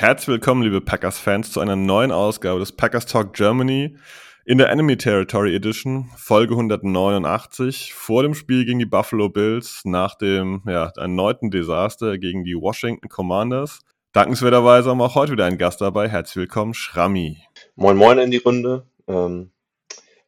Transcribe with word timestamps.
Herzlich 0.00 0.28
willkommen, 0.28 0.62
liebe 0.62 0.80
Packers-Fans, 0.80 1.52
zu 1.52 1.60
einer 1.60 1.76
neuen 1.76 2.10
Ausgabe 2.10 2.58
des 2.58 2.72
Packers 2.72 3.04
Talk 3.04 3.34
Germany 3.34 3.98
in 4.46 4.56
der 4.56 4.70
Enemy 4.70 4.96
Territory 4.96 5.54
Edition, 5.54 6.08
Folge 6.16 6.54
189, 6.54 7.92
vor 7.92 8.22
dem 8.22 8.32
Spiel 8.32 8.64
gegen 8.64 8.78
die 8.78 8.86
Buffalo 8.86 9.28
Bills, 9.28 9.82
nach 9.84 10.14
dem 10.14 10.62
ja, 10.66 10.90
erneuten 10.96 11.50
Desaster 11.50 12.16
gegen 12.16 12.44
die 12.44 12.54
Washington 12.54 13.10
Commanders. 13.10 13.80
Dankenswerterweise 14.14 14.88
haben 14.88 14.96
wir 14.96 15.04
auch 15.04 15.16
heute 15.16 15.32
wieder 15.32 15.44
einen 15.44 15.58
Gast 15.58 15.82
dabei. 15.82 16.08
Herzlich 16.08 16.36
willkommen, 16.36 16.72
Schrammi. 16.72 17.36
Moin 17.74 17.98
Moin 17.98 18.18
in 18.20 18.30
die 18.30 18.38
Runde. 18.38 18.86
Ähm, 19.06 19.50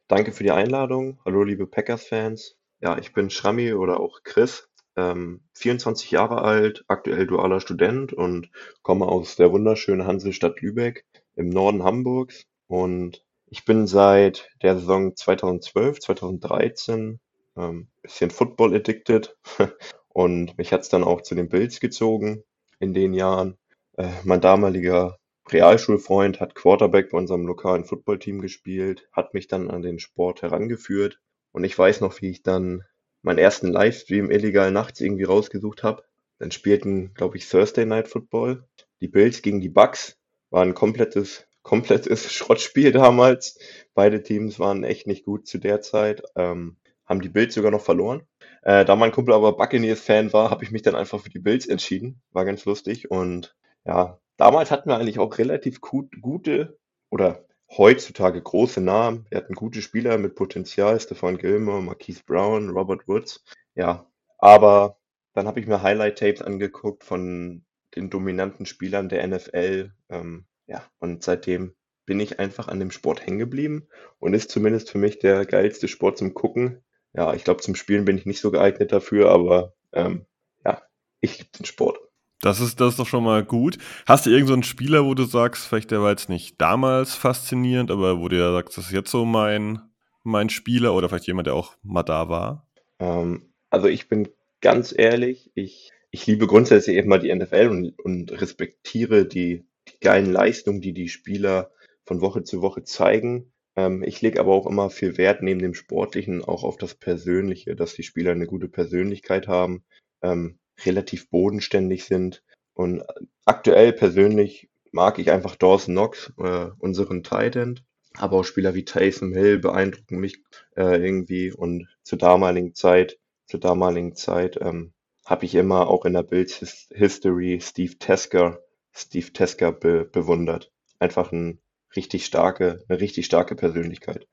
danke 0.07 0.33
für 0.33 0.43
die 0.43 0.51
Einladung. 0.51 1.17
Hallo, 1.25 1.43
liebe 1.43 1.65
Packers-Fans. 1.65 2.57
Ja, 2.79 2.99
ich 2.99 3.11
bin 3.11 3.31
Schrammi 3.31 3.73
oder 3.73 3.99
auch 3.99 4.19
Chris 4.23 4.69
ähm, 4.95 5.41
24 5.55 6.11
Jahre 6.11 6.41
alt, 6.41 6.83
aktuell 6.87 7.27
dualer 7.27 7.59
Student 7.59 8.13
und 8.13 8.49
komme 8.81 9.07
aus 9.07 9.35
der 9.35 9.51
wunderschönen 9.51 10.05
Hansestadt 10.05 10.61
Lübeck 10.61 11.05
im 11.35 11.49
Norden 11.49 11.83
Hamburgs. 11.83 12.45
Und 12.67 13.23
ich 13.47 13.65
bin 13.65 13.87
seit 13.87 14.49
der 14.61 14.77
Saison 14.77 15.15
2012, 15.15 15.99
2013 15.99 17.19
ähm, 17.55 17.87
bisschen 18.01 18.31
Football 18.31 18.75
addicted 18.75 19.35
und 20.09 20.57
mich 20.57 20.73
hat's 20.73 20.89
dann 20.89 21.03
auch 21.03 21.21
zu 21.21 21.35
den 21.35 21.49
Bills 21.49 21.79
gezogen 21.79 22.43
in 22.79 22.93
den 22.93 23.13
Jahren. 23.13 23.57
Äh, 23.97 24.09
mein 24.23 24.41
damaliger 24.41 25.17
Realschulfreund 25.49 26.39
hat 26.39 26.55
Quarterback 26.55 27.11
bei 27.11 27.17
unserem 27.17 27.45
lokalen 27.45 27.85
Footballteam 27.85 28.41
gespielt, 28.41 29.07
hat 29.11 29.33
mich 29.33 29.47
dann 29.47 29.69
an 29.69 29.81
den 29.81 29.99
Sport 29.99 30.41
herangeführt 30.41 31.19
und 31.51 31.63
ich 31.63 31.77
weiß 31.77 32.01
noch, 32.01 32.21
wie 32.21 32.29
ich 32.29 32.43
dann 32.43 32.83
meinen 33.23 33.39
ersten 33.39 33.67
Livestream 33.67 34.29
illegal 34.29 34.71
nachts 34.71 35.01
irgendwie 35.01 35.23
rausgesucht 35.23 35.81
habe. 35.81 36.03
Dann 36.37 36.51
spielten, 36.51 37.13
glaube 37.13 37.37
ich, 37.37 37.49
Thursday 37.49 37.85
Night 37.85 38.07
Football. 38.07 38.67
Die 39.01 39.07
Bills 39.07 39.41
gegen 39.41 39.61
die 39.61 39.69
Bucks 39.69 40.17
war 40.49 40.61
ein 40.61 40.73
komplettes, 40.75 41.47
komplettes 41.63 42.31
Schrottspiel 42.31 42.91
damals. 42.91 43.57
Beide 43.93 44.21
Teams 44.21 44.59
waren 44.59 44.83
echt 44.83 45.07
nicht 45.07 45.25
gut 45.25 45.47
zu 45.47 45.57
der 45.57 45.81
Zeit. 45.81 46.21
Ähm, 46.35 46.77
haben 47.05 47.21
die 47.21 47.29
Bills 47.29 47.53
sogar 47.53 47.71
noch 47.71 47.81
verloren. 47.81 48.23
Äh, 48.61 48.85
da 48.85 48.95
mein 48.95 49.11
Kumpel 49.11 49.33
aber 49.33 49.57
Buccaneers-Fan 49.57 50.31
war, 50.31 50.49
habe 50.49 50.63
ich 50.63 50.71
mich 50.71 50.81
dann 50.81 50.95
einfach 50.95 51.19
für 51.19 51.29
die 51.29 51.39
Bills 51.39 51.67
entschieden. 51.67 52.21
War 52.31 52.45
ganz 52.45 52.65
lustig. 52.65 53.09
Und 53.11 53.55
ja, 53.85 54.19
damals 54.37 54.71
hatten 54.71 54.89
wir 54.89 54.97
eigentlich 54.97 55.19
auch 55.19 55.37
relativ 55.37 55.81
gut, 55.81 56.13
gute 56.21 56.77
oder 57.09 57.45
heutzutage 57.77 58.41
große 58.41 58.81
Namen. 58.81 59.25
Wir 59.29 59.37
hatten 59.37 59.55
gute 59.55 59.81
Spieler 59.81 60.17
mit 60.17 60.35
Potenzial, 60.35 60.99
Stefan 60.99 61.37
Gilmore, 61.37 61.81
Marquise 61.81 62.23
Brown, 62.25 62.69
Robert 62.69 63.07
Woods. 63.07 63.43
Ja, 63.75 64.07
aber 64.37 64.97
dann 65.33 65.47
habe 65.47 65.59
ich 65.59 65.67
mir 65.67 65.81
Highlight-Tapes 65.81 66.41
angeguckt 66.41 67.03
von 67.03 67.65
den 67.95 68.09
dominanten 68.09 68.65
Spielern 68.65 69.09
der 69.09 69.25
NFL. 69.27 69.91
Ähm, 70.09 70.45
ja, 70.67 70.83
und 70.99 71.23
seitdem 71.23 71.75
bin 72.05 72.19
ich 72.19 72.39
einfach 72.39 72.67
an 72.67 72.79
dem 72.79 72.91
Sport 72.91 73.25
hängen 73.25 73.39
geblieben 73.39 73.87
und 74.19 74.33
ist 74.33 74.51
zumindest 74.51 74.89
für 74.91 74.97
mich 74.97 75.19
der 75.19 75.45
geilste 75.45 75.87
Sport 75.87 76.17
zum 76.17 76.33
Gucken. 76.33 76.83
Ja, 77.13 77.33
ich 77.33 77.43
glaube, 77.43 77.61
zum 77.61 77.75
Spielen 77.75 78.05
bin 78.05 78.17
ich 78.17 78.25
nicht 78.25 78.41
so 78.41 78.51
geeignet 78.51 78.91
dafür, 78.91 79.29
aber 79.31 79.73
ähm, 79.93 80.25
ja, 80.65 80.81
ich 81.21 81.39
liebe 81.39 81.51
den 81.57 81.65
Sport. 81.65 81.99
Das 82.43 82.59
ist, 82.59 82.81
das 82.81 82.89
ist 82.89 82.99
doch 82.99 83.07
schon 83.07 83.23
mal 83.23 83.45
gut. 83.45 83.77
Hast 84.05 84.25
du 84.25 84.29
irgendeinen 84.29 84.63
so 84.63 84.67
Spieler, 84.67 85.05
wo 85.05 85.13
du 85.13 85.23
sagst, 85.23 85.65
vielleicht 85.65 85.91
der 85.91 86.01
war 86.01 86.09
jetzt 86.09 86.27
nicht 86.27 86.59
damals 86.59 87.15
faszinierend, 87.15 87.89
aber 87.89 88.19
wo 88.19 88.27
du 88.27 88.37
ja 88.37 88.51
sagst, 88.51 88.77
das 88.77 88.87
ist 88.87 88.91
jetzt 88.91 89.11
so 89.11 89.23
mein, 89.23 89.79
mein 90.23 90.49
Spieler 90.49 90.93
oder 90.93 91.07
vielleicht 91.07 91.27
jemand, 91.27 91.47
der 91.47 91.55
auch 91.55 91.77
mal 91.83 92.03
da 92.03 92.27
war? 92.27 92.67
Ähm, 92.99 93.53
also 93.69 93.87
ich 93.87 94.09
bin 94.09 94.27
ganz 94.59 94.93
ehrlich, 94.95 95.51
ich, 95.55 95.91
ich 96.11 96.27
liebe 96.27 96.45
grundsätzlich 96.45 96.97
eben 96.97 97.07
mal 97.07 97.19
die 97.19 97.33
NFL 97.33 97.69
und, 97.69 97.97
und 97.97 98.41
respektiere 98.41 99.25
die, 99.25 99.65
die 99.87 99.99
geilen 100.01 100.29
Leistungen, 100.29 100.81
die 100.81 100.93
die 100.93 101.07
Spieler 101.07 101.71
von 102.05 102.19
Woche 102.19 102.43
zu 102.43 102.61
Woche 102.61 102.83
zeigen. 102.83 103.53
Ähm, 103.77 104.03
ich 104.03 104.21
lege 104.21 104.41
aber 104.41 104.51
auch 104.51 104.67
immer 104.67 104.89
viel 104.89 105.17
Wert 105.17 105.43
neben 105.43 105.61
dem 105.61 105.75
Sportlichen 105.75 106.43
auch 106.43 106.65
auf 106.65 106.75
das 106.75 106.93
Persönliche, 106.93 107.77
dass 107.77 107.93
die 107.93 108.03
Spieler 108.03 108.31
eine 108.31 108.47
gute 108.47 108.67
Persönlichkeit 108.67 109.47
haben. 109.47 109.85
Ähm, 110.21 110.59
relativ 110.85 111.29
bodenständig 111.29 112.05
sind. 112.05 112.43
Und 112.73 113.03
aktuell 113.45 113.93
persönlich 113.93 114.69
mag 114.91 115.19
ich 115.19 115.31
einfach 115.31 115.55
Dawson 115.55 115.95
Knox, 115.95 116.31
äh, 116.37 116.67
unseren 116.79 117.23
Tight 117.23 117.55
End. 117.55 117.83
Aber 118.15 118.37
auch 118.37 118.43
Spieler 118.43 118.75
wie 118.75 118.85
Taysom 118.85 119.33
Hill 119.33 119.59
beeindrucken 119.59 120.19
mich 120.19 120.37
äh, 120.75 121.03
irgendwie. 121.03 121.51
Und 121.51 121.87
zur 122.03 122.19
damaligen 122.19 122.75
Zeit, 122.75 123.17
zur 123.47 123.59
damaligen 123.59 124.15
Zeit 124.15 124.57
ähm, 124.61 124.93
habe 125.25 125.45
ich 125.45 125.55
immer 125.55 125.87
auch 125.87 126.05
in 126.05 126.13
der 126.13 126.23
Bills 126.23 126.87
History 126.93 127.59
Steve 127.61 127.97
Tesker, 127.97 128.59
Steve 128.91 129.33
Tesker 129.33 129.71
be 129.71 130.05
bewundert. 130.05 130.71
Einfach 130.99 131.31
ein 131.31 131.59
richtig 131.95 132.25
starke, 132.25 132.83
eine 132.87 132.99
richtig 132.99 133.25
starke 133.25 133.55
Persönlichkeit. 133.55 134.27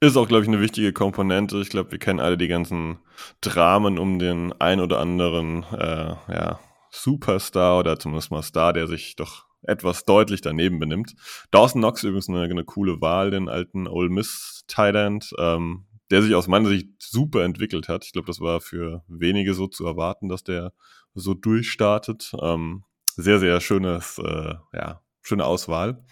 Ist 0.00 0.16
auch, 0.16 0.28
glaube 0.28 0.44
ich, 0.44 0.48
eine 0.48 0.60
wichtige 0.60 0.92
Komponente. 0.92 1.60
Ich 1.60 1.70
glaube, 1.70 1.90
wir 1.90 1.98
kennen 1.98 2.20
alle 2.20 2.38
die 2.38 2.46
ganzen 2.46 2.98
Dramen 3.40 3.98
um 3.98 4.20
den 4.20 4.52
ein 4.60 4.80
oder 4.80 5.00
anderen 5.00 5.64
äh, 5.72 6.14
ja, 6.32 6.60
Superstar 6.90 7.80
oder 7.80 7.98
zumindest 7.98 8.30
mal 8.30 8.42
Star, 8.42 8.72
der 8.72 8.86
sich 8.86 9.16
doch 9.16 9.46
etwas 9.62 10.04
deutlich 10.04 10.40
daneben 10.40 10.78
benimmt. 10.78 11.14
Dawson 11.50 11.80
Knox 11.80 12.04
übrigens 12.04 12.28
eine, 12.28 12.42
eine 12.42 12.64
coole 12.64 13.00
Wahl, 13.00 13.32
den 13.32 13.48
alten 13.48 13.88
Ole 13.88 14.08
Miss 14.08 14.64
Thailand, 14.68 15.30
ähm, 15.38 15.86
der 16.12 16.22
sich 16.22 16.34
aus 16.36 16.46
meiner 16.46 16.68
Sicht 16.68 16.90
super 16.98 17.42
entwickelt 17.42 17.88
hat. 17.88 18.04
Ich 18.04 18.12
glaube, 18.12 18.26
das 18.26 18.40
war 18.40 18.60
für 18.60 19.02
wenige 19.08 19.52
so 19.54 19.66
zu 19.66 19.84
erwarten, 19.84 20.28
dass 20.28 20.44
der 20.44 20.72
so 21.14 21.34
durchstartet. 21.34 22.32
Ähm, 22.40 22.84
sehr, 23.16 23.40
sehr 23.40 23.60
schönes, 23.60 24.18
äh, 24.18 24.54
ja, 24.72 25.02
schöne 25.22 25.44
Auswahl. 25.44 26.04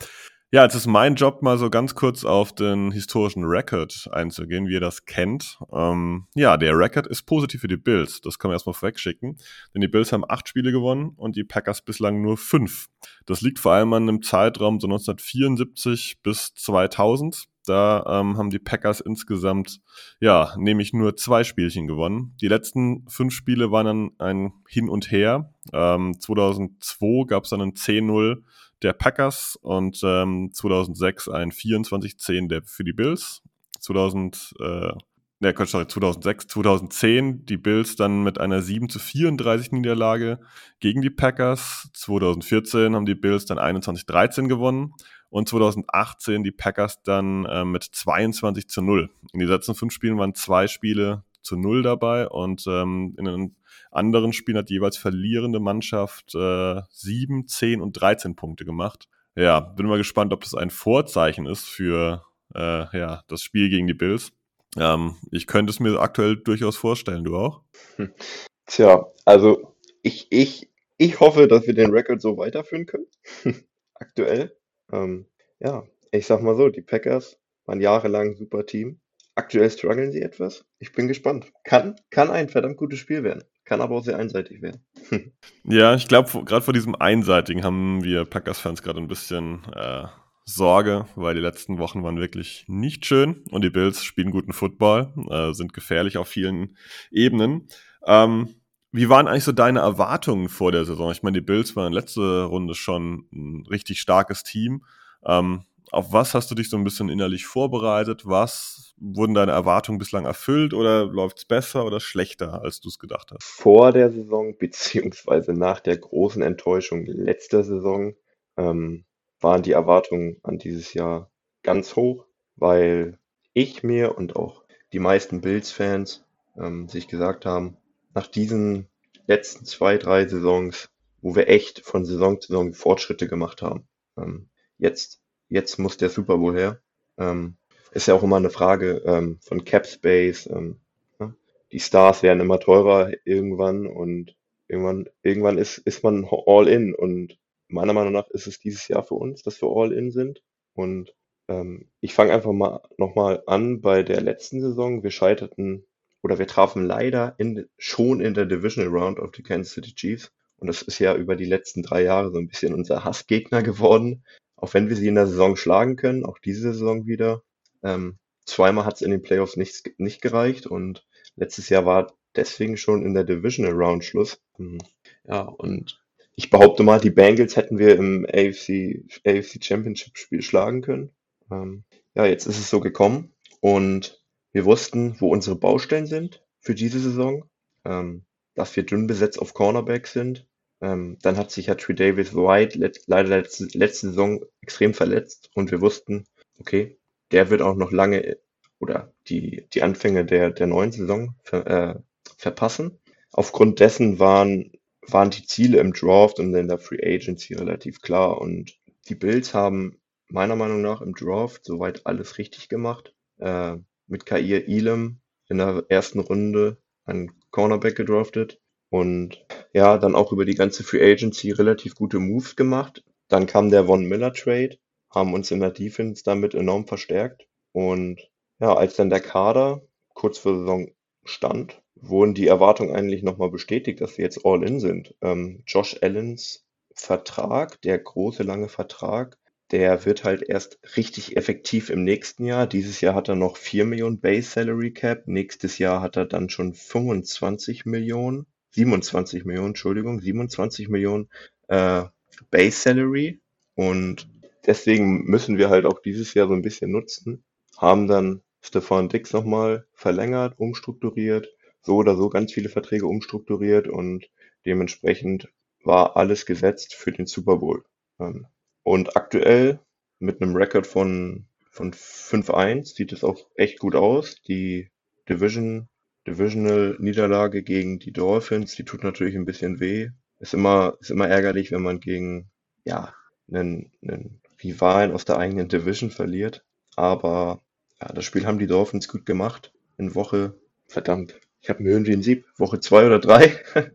Ja, 0.56 0.62
jetzt 0.62 0.74
ist 0.74 0.86
mein 0.86 1.16
Job, 1.16 1.42
mal 1.42 1.58
so 1.58 1.68
ganz 1.68 1.94
kurz 1.94 2.24
auf 2.24 2.54
den 2.54 2.90
historischen 2.90 3.44
Record 3.44 4.08
einzugehen, 4.10 4.68
wie 4.68 4.72
ihr 4.72 4.80
das 4.80 5.04
kennt. 5.04 5.58
Ähm, 5.70 6.28
ja, 6.34 6.56
der 6.56 6.78
Record 6.78 7.06
ist 7.06 7.24
positiv 7.24 7.60
für 7.60 7.68
die 7.68 7.76
Bills. 7.76 8.22
Das 8.22 8.38
können 8.38 8.52
wir 8.52 8.54
erstmal 8.54 8.72
vorwegschicken. 8.72 9.36
Denn 9.74 9.82
die 9.82 9.88
Bills 9.88 10.12
haben 10.12 10.24
acht 10.26 10.48
Spiele 10.48 10.72
gewonnen 10.72 11.12
und 11.14 11.36
die 11.36 11.44
Packers 11.44 11.82
bislang 11.82 12.22
nur 12.22 12.38
fünf. 12.38 12.86
Das 13.26 13.42
liegt 13.42 13.58
vor 13.58 13.72
allem 13.72 13.92
an 13.92 14.04
einem 14.04 14.22
Zeitraum 14.22 14.80
so 14.80 14.86
1974 14.86 16.22
bis 16.22 16.54
2000. 16.54 17.48
Da 17.66 18.04
ähm, 18.08 18.38
haben 18.38 18.48
die 18.48 18.58
Packers 18.58 19.00
insgesamt, 19.00 19.82
ja, 20.20 20.54
nämlich 20.56 20.94
nur 20.94 21.16
zwei 21.16 21.44
Spielchen 21.44 21.86
gewonnen. 21.86 22.34
Die 22.40 22.48
letzten 22.48 23.04
fünf 23.08 23.34
Spiele 23.34 23.72
waren 23.72 23.84
dann 23.84 24.10
ein 24.18 24.52
Hin 24.68 24.88
und 24.88 25.10
Her. 25.10 25.52
Ähm, 25.74 26.18
2002 26.18 27.26
gab 27.26 27.44
es 27.44 27.50
dann 27.50 27.60
ein 27.60 27.74
10-0 27.74 28.42
der 28.82 28.92
Packers 28.92 29.58
und 29.62 30.00
ähm, 30.04 30.50
2006 30.52 31.28
ein 31.28 31.50
24-10 31.50 32.48
der 32.48 32.62
für 32.62 32.84
die 32.84 32.92
Bills. 32.92 33.42
2000, 33.80 34.54
äh, 34.60 34.92
ne, 35.40 35.54
sorry, 35.64 35.86
2006, 35.86 36.46
2010 36.48 37.46
die 37.46 37.56
Bills 37.56 37.96
dann 37.96 38.22
mit 38.22 38.40
einer 38.40 38.62
7 38.62 38.88
zu 38.88 38.98
34 38.98 39.72
Niederlage 39.72 40.40
gegen 40.80 41.02
die 41.02 41.10
Packers. 41.10 41.88
2014 41.94 42.94
haben 42.94 43.06
die 43.06 43.14
Bills 43.14 43.46
dann 43.46 43.58
21-13 43.58 44.48
gewonnen 44.48 44.94
und 45.30 45.48
2018 45.48 46.44
die 46.44 46.52
Packers 46.52 47.02
dann 47.02 47.44
äh, 47.46 47.64
mit 47.64 47.84
22 47.84 48.68
zu 48.68 48.82
0. 48.82 49.10
In 49.32 49.40
den 49.40 49.48
letzten 49.48 49.74
fünf 49.74 49.92
Spielen 49.92 50.18
waren 50.18 50.34
zwei 50.34 50.68
Spiele 50.68 51.24
zu 51.46 51.56
0 51.56 51.82
dabei 51.82 52.28
und 52.28 52.64
ähm, 52.66 53.14
in 53.18 53.24
den 53.24 53.56
anderen 53.90 54.32
Spielen 54.32 54.58
hat 54.58 54.68
die 54.68 54.74
jeweils 54.74 54.96
verlierende 54.96 55.60
Mannschaft 55.60 56.34
äh, 56.34 56.82
7, 56.90 57.46
10 57.46 57.80
und 57.80 57.92
13 57.92 58.36
Punkte 58.36 58.64
gemacht. 58.64 59.08
Ja, 59.34 59.60
bin 59.60 59.86
mal 59.86 59.98
gespannt, 59.98 60.32
ob 60.32 60.42
das 60.42 60.54
ein 60.54 60.70
Vorzeichen 60.70 61.46
ist 61.46 61.64
für 61.64 62.22
äh, 62.54 62.98
ja, 62.98 63.22
das 63.28 63.42
Spiel 63.42 63.68
gegen 63.68 63.86
die 63.86 63.94
Bills. 63.94 64.32
Ähm, 64.76 65.16
ich 65.30 65.46
könnte 65.46 65.70
es 65.70 65.80
mir 65.80 65.98
aktuell 66.00 66.36
durchaus 66.36 66.76
vorstellen, 66.76 67.24
du 67.24 67.36
auch? 67.36 67.62
Hm. 67.96 68.12
Tja, 68.66 69.06
also 69.24 69.76
ich, 70.02 70.26
ich, 70.30 70.68
ich 70.98 71.20
hoffe, 71.20 71.46
dass 71.46 71.66
wir 71.66 71.74
den 71.74 71.92
Rekord 71.92 72.20
so 72.20 72.36
weiterführen 72.36 72.86
können. 72.86 73.06
aktuell. 73.94 74.56
Ähm, 74.92 75.26
ja, 75.60 75.86
ich 76.10 76.26
sag 76.26 76.42
mal 76.42 76.56
so, 76.56 76.68
die 76.68 76.82
Packers 76.82 77.38
waren 77.64 77.80
jahrelang 77.80 78.30
ein 78.30 78.36
super 78.36 78.66
Team. 78.66 79.00
Aktuell 79.36 79.70
strugglen 79.70 80.12
sie 80.12 80.22
etwas. 80.22 80.64
Ich 80.78 80.92
bin 80.92 81.08
gespannt. 81.08 81.52
Kann, 81.62 81.96
kann 82.10 82.30
ein 82.30 82.48
verdammt 82.48 82.78
gutes 82.78 82.98
Spiel 82.98 83.22
werden. 83.22 83.44
kann 83.66 83.82
aber 83.82 83.96
auch 83.96 84.04
sehr 84.04 84.18
einseitig 84.18 84.62
werden. 84.62 84.82
ja, 85.64 85.94
ich 85.94 86.08
glaube, 86.08 86.44
gerade 86.44 86.62
vor 86.62 86.72
diesem 86.72 86.94
Einseitigen 86.94 87.62
haben 87.62 88.02
wir 88.02 88.24
Packers-Fans 88.24 88.82
gerade 88.82 88.98
ein 88.98 89.08
bisschen 89.08 89.62
äh, 89.74 90.06
Sorge, 90.46 91.06
weil 91.16 91.34
die 91.34 91.42
letzten 91.42 91.76
Wochen 91.76 92.02
waren 92.02 92.18
wirklich 92.18 92.64
nicht 92.66 93.04
schön 93.04 93.44
und 93.50 93.62
die 93.62 93.70
Bills 93.70 94.04
spielen 94.04 94.30
guten 94.30 94.54
Football, 94.54 95.12
äh, 95.28 95.52
sind 95.52 95.74
gefährlich 95.74 96.16
auf 96.16 96.28
vielen 96.28 96.76
Ebenen. 97.10 97.68
Ähm, 98.06 98.54
wie 98.92 99.10
waren 99.10 99.28
eigentlich 99.28 99.44
so 99.44 99.52
deine 99.52 99.80
Erwartungen 99.80 100.48
vor 100.48 100.72
der 100.72 100.86
Saison? 100.86 101.10
Ich 101.10 101.22
meine, 101.22 101.40
die 101.40 101.44
Bills 101.44 101.76
waren 101.76 101.92
letzte 101.92 102.44
Runde 102.44 102.74
schon 102.74 103.26
ein 103.32 103.66
richtig 103.68 104.00
starkes 104.00 104.44
Team. 104.44 104.84
Ähm, 105.26 105.64
auf 105.90 106.12
was 106.12 106.34
hast 106.34 106.50
du 106.50 106.54
dich 106.54 106.70
so 106.70 106.76
ein 106.76 106.84
bisschen 106.84 107.08
innerlich 107.08 107.44
vorbereitet? 107.46 108.22
Was 108.24 108.85
wurden 108.98 109.34
deine 109.34 109.52
Erwartungen 109.52 109.98
bislang 109.98 110.24
erfüllt 110.24 110.72
oder 110.72 111.04
läuft 111.04 111.38
es 111.38 111.44
besser 111.44 111.84
oder 111.84 112.00
schlechter, 112.00 112.62
als 112.62 112.80
du 112.80 112.88
es 112.88 112.98
gedacht 112.98 113.30
hast? 113.30 113.44
Vor 113.44 113.92
der 113.92 114.10
Saison 114.10 114.56
beziehungsweise 114.58 115.52
nach 115.52 115.80
der 115.80 115.98
großen 115.98 116.42
Enttäuschung 116.42 117.04
letzter 117.06 117.62
Saison 117.62 118.14
ähm, 118.56 119.04
waren 119.40 119.62
die 119.62 119.72
Erwartungen 119.72 120.38
an 120.42 120.58
dieses 120.58 120.94
Jahr 120.94 121.30
ganz 121.62 121.96
hoch, 121.96 122.26
weil 122.56 123.18
ich 123.52 123.82
mir 123.82 124.16
und 124.16 124.36
auch 124.36 124.64
die 124.92 124.98
meisten 124.98 125.40
Bills-Fans 125.40 126.24
ähm, 126.56 126.88
sich 126.88 127.08
gesagt 127.08 127.44
haben, 127.44 127.76
nach 128.14 128.26
diesen 128.26 128.88
letzten 129.26 129.66
zwei, 129.66 129.98
drei 129.98 130.26
Saisons, 130.26 130.90
wo 131.20 131.34
wir 131.34 131.48
echt 131.48 131.80
von 131.80 132.04
Saison 132.04 132.40
zu 132.40 132.48
Saison 132.48 132.72
Fortschritte 132.72 133.28
gemacht 133.28 133.60
haben, 133.62 133.86
ähm, 134.16 134.48
jetzt, 134.78 135.20
jetzt 135.48 135.78
muss 135.78 135.96
der 135.96 136.08
Super 136.08 136.38
Bowl 136.38 136.56
her. 136.56 136.80
Ähm, 137.18 137.56
ist 137.96 138.06
ja 138.06 138.14
auch 138.14 138.22
immer 138.22 138.36
eine 138.36 138.50
Frage 138.50 139.02
ähm, 139.06 139.38
von 139.40 139.64
Cap 139.64 139.86
Space. 139.86 140.46
Ähm, 140.46 140.76
ne? 141.18 141.34
Die 141.72 141.80
Stars 141.80 142.22
werden 142.22 142.40
immer 142.40 142.60
teurer 142.60 143.12
irgendwann 143.24 143.86
und 143.86 144.36
irgendwann, 144.68 145.08
irgendwann 145.22 145.58
ist, 145.58 145.78
ist 145.78 146.04
man 146.04 146.26
all 146.46 146.68
in 146.68 146.94
und 146.94 147.38
meiner 147.68 147.92
Meinung 147.92 148.12
nach 148.12 148.28
ist 148.30 148.46
es 148.46 148.60
dieses 148.60 148.86
Jahr 148.88 149.02
für 149.02 149.14
uns, 149.14 149.42
dass 149.42 149.60
wir 149.60 149.68
all 149.68 149.92
in 149.92 150.10
sind. 150.10 150.42
Und 150.74 151.14
ähm, 151.48 151.88
ich 152.00 152.14
fange 152.14 152.32
einfach 152.32 152.52
mal 152.52 152.82
nochmal 152.96 153.42
an 153.46 153.80
bei 153.80 154.02
der 154.02 154.20
letzten 154.20 154.60
Saison. 154.60 155.02
Wir 155.02 155.10
scheiterten 155.10 155.86
oder 156.22 156.38
wir 156.38 156.46
trafen 156.46 156.84
leider 156.84 157.34
in, 157.38 157.68
schon 157.78 158.20
in 158.20 158.34
der 158.34 158.46
Divisional 158.46 158.90
Round 158.92 159.20
auf 159.20 159.30
die 159.32 159.42
Kansas 159.42 159.74
City 159.74 159.94
Chiefs. 159.94 160.32
Und 160.58 160.68
das 160.68 160.82
ist 160.82 160.98
ja 160.98 161.14
über 161.14 161.36
die 161.36 161.44
letzten 161.44 161.82
drei 161.82 162.02
Jahre 162.02 162.30
so 162.32 162.38
ein 162.38 162.48
bisschen 162.48 162.74
unser 162.74 163.04
Hassgegner 163.04 163.62
geworden. 163.62 164.24
Auch 164.56 164.72
wenn 164.74 164.88
wir 164.88 164.96
sie 164.96 165.08
in 165.08 165.14
der 165.16 165.26
Saison 165.26 165.54
schlagen 165.56 165.96
können, 165.96 166.24
auch 166.24 166.38
diese 166.38 166.72
Saison 166.72 167.06
wieder. 167.06 167.42
Ähm, 167.86 168.18
zweimal 168.44 168.84
hat 168.84 168.96
es 168.96 169.02
in 169.02 169.12
den 169.12 169.22
Playoffs 169.22 169.56
nicht, 169.56 169.92
nicht 169.98 170.20
gereicht 170.20 170.66
und 170.66 171.06
letztes 171.36 171.68
Jahr 171.68 171.86
war 171.86 172.12
deswegen 172.34 172.76
schon 172.76 173.06
in 173.06 173.14
der 173.14 173.24
Divisional 173.24 173.74
Round 173.74 174.04
Schluss. 174.04 174.40
Mhm. 174.58 174.78
Ja, 175.24 175.42
und 175.42 176.02
ich 176.34 176.50
behaupte 176.50 176.82
mal, 176.82 177.00
die 177.00 177.10
Bengals 177.10 177.56
hätten 177.56 177.78
wir 177.78 177.96
im 177.96 178.26
AFC, 178.26 179.04
AFC 179.24 179.64
Championship 179.64 180.18
Spiel 180.18 180.42
schlagen 180.42 180.82
können. 180.82 181.10
Ähm, 181.50 181.84
ja, 182.14 182.26
jetzt 182.26 182.46
ist 182.46 182.58
es 182.58 182.68
so 182.68 182.80
gekommen 182.80 183.32
und 183.60 184.20
wir 184.52 184.64
wussten, 184.64 185.16
wo 185.20 185.28
unsere 185.28 185.56
Baustellen 185.56 186.06
sind 186.06 186.44
für 186.58 186.74
diese 186.74 186.98
Saison, 186.98 187.48
ähm, 187.84 188.24
dass 188.54 188.74
wir 188.74 188.84
dünn 188.84 189.06
besetzt 189.06 189.38
auf 189.38 189.54
Cornerback 189.54 190.08
sind. 190.08 190.46
Ähm, 190.80 191.18
dann 191.22 191.36
hat 191.36 191.52
sich 191.52 191.66
ja 191.66 191.76
Tree 191.76 191.94
Davis 191.94 192.34
White 192.34 192.78
let 192.78 193.00
leider 193.06 193.28
letzte, 193.28 193.66
letzte 193.78 194.08
Saison 194.08 194.44
extrem 194.60 194.92
verletzt 194.92 195.50
und 195.54 195.70
wir 195.70 195.80
wussten, 195.80 196.26
okay, 196.58 196.98
der 197.32 197.50
wird 197.50 197.62
auch 197.62 197.76
noch 197.76 197.92
lange 197.92 198.38
oder 198.78 199.12
die, 199.28 199.66
die 199.72 199.82
Anfänge 199.82 200.24
der, 200.24 200.50
der 200.50 200.66
neuen 200.66 200.92
Saison 200.92 201.34
ver, 201.42 201.66
äh, 201.66 201.94
verpassen. 202.36 202.98
Aufgrund 203.32 203.80
dessen 203.80 204.18
waren 204.18 204.72
waren 205.12 205.30
die 205.30 205.46
Ziele 205.46 205.78
im 205.80 205.92
Draft 205.92 206.38
und 206.38 206.54
in 206.54 206.68
der 206.68 206.78
Free 206.78 207.00
Agency 207.02 207.54
relativ 207.54 208.00
klar. 208.00 208.40
Und 208.40 208.78
die 209.08 209.14
Bills 209.14 209.54
haben 209.54 209.98
meiner 210.28 210.56
Meinung 210.56 210.82
nach 210.82 211.00
im 211.00 211.14
Draft 211.14 211.64
soweit 211.64 212.06
alles 212.06 212.38
richtig 212.38 212.68
gemacht. 212.68 213.14
Äh, 213.38 213.76
mit 214.06 214.26
Kair 214.26 214.68
Elam 214.68 215.20
in 215.48 215.58
der 215.58 215.84
ersten 215.88 216.20
Runde 216.20 216.78
einen 217.04 217.32
Cornerback 217.50 217.96
gedraftet 217.96 218.60
und 218.88 219.44
ja, 219.72 219.98
dann 219.98 220.14
auch 220.14 220.32
über 220.32 220.44
die 220.44 220.54
ganze 220.54 220.84
Free 220.84 221.12
Agency 221.12 221.50
relativ 221.50 221.94
gute 221.94 222.18
Moves 222.18 222.56
gemacht. 222.56 223.04
Dann 223.28 223.46
kam 223.46 223.70
der 223.70 223.86
Von 223.86 224.04
Miller 224.06 224.32
Trade, 224.32 224.78
haben 225.16 225.34
uns 225.34 225.50
in 225.50 225.60
der 225.60 225.70
Defense 225.70 226.22
damit 226.22 226.54
enorm 226.54 226.86
verstärkt 226.86 227.46
und 227.72 228.30
ja, 228.60 228.74
als 228.74 228.96
dann 228.96 229.10
der 229.10 229.20
Kader 229.20 229.82
kurz 230.14 230.38
vor 230.38 230.56
Saison 230.58 230.90
stand, 231.24 231.82
wurden 231.94 232.34
die 232.34 232.46
Erwartungen 232.46 232.94
eigentlich 232.94 233.22
nochmal 233.22 233.50
bestätigt, 233.50 234.00
dass 234.00 234.18
wir 234.18 234.24
jetzt 234.24 234.44
all 234.44 234.62
in 234.62 234.80
sind. 234.80 235.14
Ähm, 235.22 235.62
Josh 235.66 235.96
Allens 236.02 236.64
Vertrag, 236.94 237.80
der 237.82 237.98
große, 237.98 238.42
lange 238.42 238.68
Vertrag, 238.68 239.38
der 239.70 240.04
wird 240.04 240.24
halt 240.24 240.42
erst 240.42 240.78
richtig 240.96 241.36
effektiv 241.36 241.90
im 241.90 242.04
nächsten 242.04 242.44
Jahr. 242.46 242.66
Dieses 242.66 243.00
Jahr 243.00 243.14
hat 243.14 243.28
er 243.28 243.34
noch 243.34 243.56
4 243.56 243.84
Millionen 243.84 244.20
Base 244.20 244.50
Salary 244.50 244.92
Cap. 244.92 245.26
Nächstes 245.26 245.78
Jahr 245.78 246.00
hat 246.00 246.16
er 246.16 246.26
dann 246.26 246.48
schon 246.48 246.74
25 246.74 247.84
Millionen, 247.84 248.46
27 248.70 249.44
Millionen, 249.44 249.68
Entschuldigung, 249.68 250.20
27 250.20 250.88
Millionen 250.88 251.28
äh, 251.68 252.04
Base 252.50 252.80
Salary. 252.80 253.40
Und 253.74 254.28
deswegen 254.66 255.24
müssen 255.24 255.58
wir 255.58 255.70
halt 255.70 255.86
auch 255.86 256.00
dieses 256.00 256.34
Jahr 256.34 256.48
so 256.48 256.54
ein 256.54 256.62
bisschen 256.62 256.90
nutzen. 256.90 257.44
Haben 257.76 258.06
dann 258.08 258.42
Stefan 258.60 259.08
Dix 259.08 259.32
nochmal 259.32 259.86
verlängert, 259.92 260.58
umstrukturiert, 260.58 261.48
so 261.82 261.96
oder 261.96 262.16
so 262.16 262.28
ganz 262.28 262.52
viele 262.52 262.68
Verträge 262.68 263.06
umstrukturiert 263.06 263.88
und 263.88 264.28
dementsprechend 264.64 265.48
war 265.84 266.16
alles 266.16 266.46
gesetzt 266.46 266.94
für 266.94 267.12
den 267.12 267.26
Super 267.26 267.58
Bowl. 267.58 267.84
Ähm, 268.18 268.46
und 268.82 269.16
aktuell 269.16 269.80
mit 270.18 270.42
einem 270.42 270.56
Rekord 270.56 270.86
von, 270.86 271.46
von 271.70 271.92
5-1 271.92 272.94
sieht 272.94 273.12
es 273.12 273.22
auch 273.22 273.46
echt 273.54 273.78
gut 273.78 273.94
aus. 273.94 274.42
Die 274.42 274.90
Division, 275.28 275.88
Divisional 276.26 276.96
Niederlage 276.98 277.62
gegen 277.62 277.98
die 277.98 278.12
Dolphins, 278.12 278.74
die 278.74 278.84
tut 278.84 279.04
natürlich 279.04 279.36
ein 279.36 279.44
bisschen 279.44 279.80
weh. 279.80 280.10
Ist 280.40 280.54
immer, 280.54 280.96
ist 281.00 281.10
immer 281.10 281.28
ärgerlich, 281.28 281.70
wenn 281.72 281.82
man 281.82 282.00
gegen, 282.00 282.50
ja, 282.84 283.14
einen, 283.48 283.92
einen 284.02 284.40
Rivalen 284.72 285.12
aus 285.12 285.24
der 285.24 285.38
eigenen 285.38 285.68
Division 285.68 286.10
verliert. 286.10 286.64
Aber 286.96 287.62
ja, 288.00 288.08
das 288.08 288.24
Spiel 288.24 288.46
haben 288.46 288.58
die 288.58 288.66
Dolphins 288.66 289.08
gut 289.08 289.26
gemacht. 289.26 289.72
In 289.98 290.14
Woche, 290.14 290.58
verdammt, 290.86 291.40
ich 291.60 291.70
habe 291.70 291.82
mir 291.82 291.90
irgendwie 291.90 292.12
einen 292.12 292.22
Sieb, 292.22 292.46
Woche 292.56 292.80
zwei 292.80 293.06
oder 293.06 293.18
drei. 293.18 293.58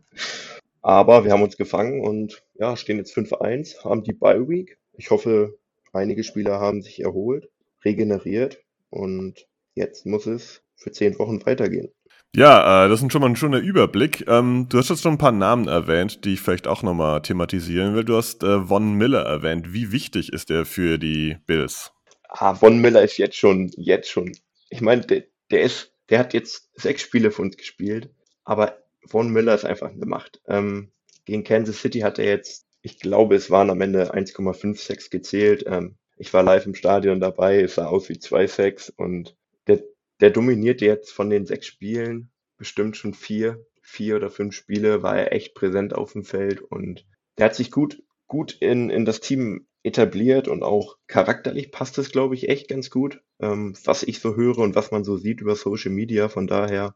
Aber 0.82 1.24
wir 1.24 1.32
haben 1.32 1.42
uns 1.42 1.56
gefangen 1.56 2.00
und 2.00 2.44
ja, 2.54 2.76
stehen 2.76 2.98
jetzt 2.98 3.16
5-1, 3.16 3.84
haben 3.84 4.02
die 4.02 4.12
Bye 4.12 4.48
Week. 4.48 4.78
Ich 4.94 5.10
hoffe, 5.10 5.58
einige 5.92 6.24
Spieler 6.24 6.58
haben 6.58 6.82
sich 6.82 7.00
erholt, 7.00 7.48
regeneriert 7.84 8.62
und 8.90 9.46
jetzt 9.74 10.06
muss 10.06 10.26
es 10.26 10.62
für 10.74 10.90
zehn 10.90 11.18
Wochen 11.18 11.46
weitergehen. 11.46 11.92
Ja, 12.34 12.86
äh, 12.86 12.88
das 12.88 13.02
ist 13.02 13.12
schon 13.12 13.20
mal 13.20 13.28
ein 13.28 13.36
schöner 13.36 13.58
Überblick. 13.58 14.26
Ähm, 14.26 14.66
du 14.70 14.78
hast 14.78 14.88
jetzt 14.88 15.02
schon 15.02 15.14
ein 15.14 15.18
paar 15.18 15.32
Namen 15.32 15.68
erwähnt, 15.68 16.24
die 16.24 16.32
ich 16.32 16.40
vielleicht 16.40 16.66
auch 16.66 16.82
nochmal 16.82 17.20
thematisieren 17.20 17.94
will. 17.94 18.04
Du 18.04 18.16
hast 18.16 18.42
äh, 18.42 18.62
Von 18.62 18.94
Miller 18.94 19.20
erwähnt. 19.20 19.74
Wie 19.74 19.92
wichtig 19.92 20.32
ist 20.32 20.48
der 20.48 20.64
für 20.64 20.98
die 20.98 21.36
Bills? 21.46 21.92
Ah, 22.30 22.54
Von 22.54 22.80
Miller 22.80 23.02
ist 23.02 23.18
jetzt 23.18 23.36
schon, 23.36 23.70
jetzt 23.76 24.08
schon. 24.08 24.32
Ich 24.70 24.80
meine, 24.80 25.02
der, 25.02 25.24
der 25.50 25.60
ist, 25.60 25.92
der 26.08 26.20
hat 26.20 26.32
jetzt 26.32 26.70
sechs 26.74 27.02
Spiele 27.02 27.30
für 27.30 27.42
uns 27.42 27.58
gespielt, 27.58 28.08
aber 28.44 28.78
Von 29.08 29.30
Miller 29.30 29.54
ist 29.54 29.66
einfach 29.66 29.90
eine 29.90 30.06
Macht. 30.06 30.40
Ähm, 30.48 30.90
gegen 31.26 31.44
Kansas 31.44 31.82
City 31.82 32.00
hat 32.00 32.18
er 32.18 32.24
jetzt, 32.24 32.64
ich 32.80 32.98
glaube, 32.98 33.34
es 33.34 33.50
waren 33.50 33.68
am 33.68 33.82
Ende 33.82 34.14
1,56 34.14 35.10
gezählt. 35.10 35.64
Ähm, 35.66 35.96
ich 36.16 36.32
war 36.32 36.42
live 36.42 36.64
im 36.64 36.74
Stadion 36.74 37.20
dabei, 37.20 37.60
es 37.60 37.74
sah 37.74 37.86
aus 37.88 38.08
wie 38.08 38.14
2,6 38.14 38.90
und 38.96 39.36
der, 40.22 40.28
der 40.28 40.30
dominiert 40.30 40.80
jetzt 40.80 41.12
von 41.12 41.28
den 41.30 41.46
sechs 41.46 41.66
Spielen 41.66 42.30
bestimmt 42.56 42.96
schon 42.96 43.12
vier, 43.12 43.66
vier 43.80 44.16
oder 44.16 44.30
fünf 44.30 44.54
Spiele, 44.54 45.02
war 45.02 45.18
er 45.18 45.32
echt 45.32 45.54
präsent 45.54 45.94
auf 45.94 46.12
dem 46.12 46.24
Feld 46.24 46.60
und 46.60 47.04
der 47.36 47.46
hat 47.46 47.56
sich 47.56 47.72
gut, 47.72 48.02
gut 48.28 48.56
in, 48.60 48.88
in 48.88 49.04
das 49.04 49.20
Team 49.20 49.66
etabliert 49.82 50.46
und 50.46 50.62
auch 50.62 50.96
charakterlich 51.08 51.72
passt 51.72 51.98
es, 51.98 52.12
glaube 52.12 52.36
ich, 52.36 52.48
echt 52.48 52.68
ganz 52.68 52.88
gut, 52.88 53.20
ähm, 53.40 53.74
was 53.84 54.04
ich 54.04 54.20
so 54.20 54.36
höre 54.36 54.58
und 54.58 54.76
was 54.76 54.92
man 54.92 55.02
so 55.02 55.16
sieht 55.16 55.40
über 55.40 55.56
Social 55.56 55.90
Media. 55.90 56.28
Von 56.28 56.46
daher 56.46 56.94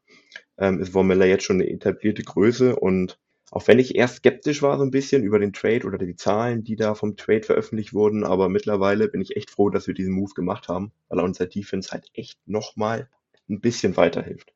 ähm, 0.57 0.81
ist 0.81 0.95
Von 0.95 1.27
jetzt 1.27 1.43
schon 1.43 1.61
eine 1.61 1.69
etablierte 1.69 2.23
Größe 2.23 2.77
und 2.77 3.19
auch 3.51 3.67
wenn 3.67 3.79
ich 3.81 3.97
erst 3.97 4.17
skeptisch 4.17 4.63
war 4.63 4.77
so 4.77 4.85
ein 4.85 4.91
bisschen 4.91 5.25
über 5.25 5.39
den 5.39 5.53
Trade 5.53 5.87
oder 5.87 5.99
die 5.99 6.17
Zahlen, 6.17 6.63
die 6.63 6.77
da 6.77 6.95
vom 6.95 7.17
Trade 7.17 7.43
veröffentlicht 7.43 7.93
wurden, 7.93 8.25
aber 8.25 8.49
mittlerweile 8.49 9.09
bin 9.09 9.21
ich 9.21 9.37
echt 9.37 9.51
froh, 9.51 9.71
dass 9.71 9.87
wir 9.87 9.95
diesen 9.95 10.15
Move 10.15 10.35
gemacht 10.35 10.69
haben, 10.69 10.93
weil 11.09 11.19
er 11.19 11.25
unser 11.25 11.47
Defense 11.47 11.91
halt 11.91 12.07
echt 12.13 12.39
nochmal 12.47 13.09
ein 13.49 13.61
bisschen 13.61 13.97
weiterhilft. 13.97 14.53